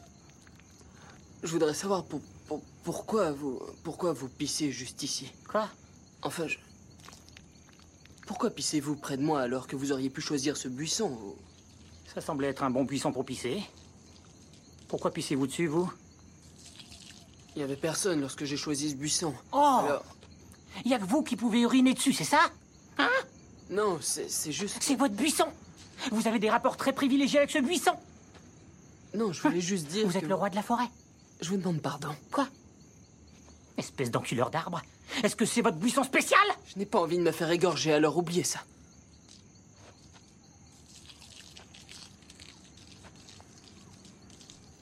[1.42, 3.60] je voudrais savoir pour, pour- pourquoi vous.
[3.84, 5.32] Pourquoi vous pissez juste ici?
[5.48, 5.68] Quoi?
[6.22, 6.58] Enfin, je.
[8.26, 11.36] Pourquoi pissez-vous près de moi alors que vous auriez pu choisir ce buisson ou-
[12.14, 13.62] Ça semblait être un bon buisson pour pisser.
[14.88, 15.90] Pourquoi pissez-vous dessus, vous?
[17.54, 19.34] Il y avait personne lorsque j'ai choisi ce buisson.
[19.52, 20.04] Oh Alors.
[20.84, 22.40] Il y a que vous qui pouvez uriner dessus, c'est ça?
[23.70, 24.78] Non, c'est c'est juste.
[24.82, 25.46] C'est votre buisson
[26.10, 27.92] Vous avez des rapports très privilégiés avec ce buisson
[29.14, 30.06] Non, je voulais juste dire.
[30.06, 30.88] Vous êtes le roi de la forêt
[31.40, 32.14] Je vous demande pardon.
[32.30, 32.48] Quoi?
[33.76, 34.82] Espèce d'enculeur d'arbre
[35.22, 36.40] Est-ce que c'est votre buisson spécial?
[36.66, 38.60] Je n'ai pas envie de me faire égorger, alors oubliez ça.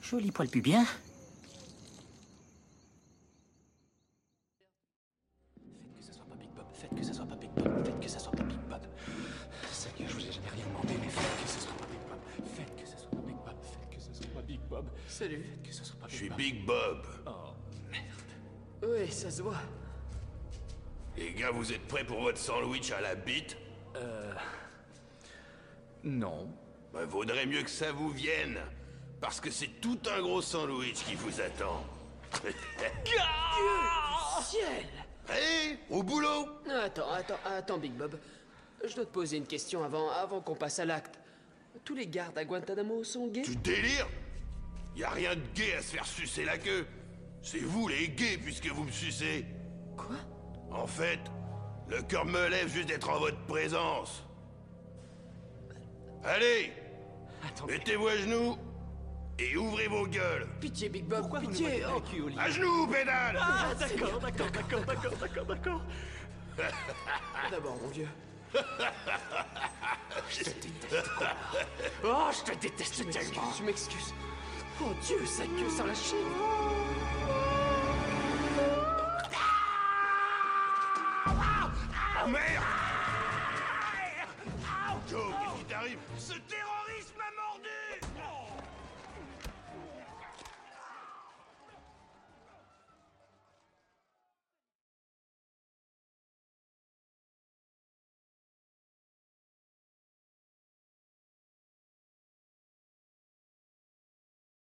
[0.03, 0.85] Joli poil pubien.
[21.71, 23.57] Vous êtes prêts pour votre sandwich à la bite
[26.03, 26.49] Non.
[26.93, 28.59] bah, Vaudrait mieux que ça vous vienne.
[29.21, 31.85] Parce que c'est tout un gros sandwich qui vous attend.
[34.43, 34.85] Ciel
[35.29, 38.19] Allez, au boulot Attends, attends, attends, Big Bob.
[38.85, 41.21] Je dois te poser une question avant, avant qu'on passe à l'acte.
[41.85, 43.43] Tous les gardes à Guantanamo sont gays?
[43.43, 44.09] Tu délires?
[44.97, 46.85] Y a rien de gay à se faire sucer la queue.
[47.43, 49.45] C'est vous les gays puisque vous me sucez.
[49.97, 50.17] Quoi?
[50.73, 51.21] En fait,
[51.91, 54.23] le cœur me lève juste d'être en votre présence.
[56.25, 56.73] Allez,
[57.47, 57.73] Attendez.
[57.75, 58.57] mettez-vous à genoux
[59.39, 60.47] et ouvrez vos gueules.
[60.61, 62.01] Pitié, Big Bob, Pourquoi vous nous pitié oh.
[62.01, 65.83] cul À genoux, pédale Ah, d'accord, d'accord, d'accord, d'accord, d'accord, d'accord.
[67.51, 68.09] D'abord, mon vieux.
[70.29, 71.29] Je te déteste, quoi.
[72.05, 73.53] Oh, je te déteste Je m'excuse, tellement.
[73.57, 74.15] je m'excuse.
[74.83, 76.19] Oh Dieu, sa queue sans la chienne.
[82.23, 82.65] Ah, merde.
[85.09, 86.90] Qu'est-ce qui t'arrive Ce terroriste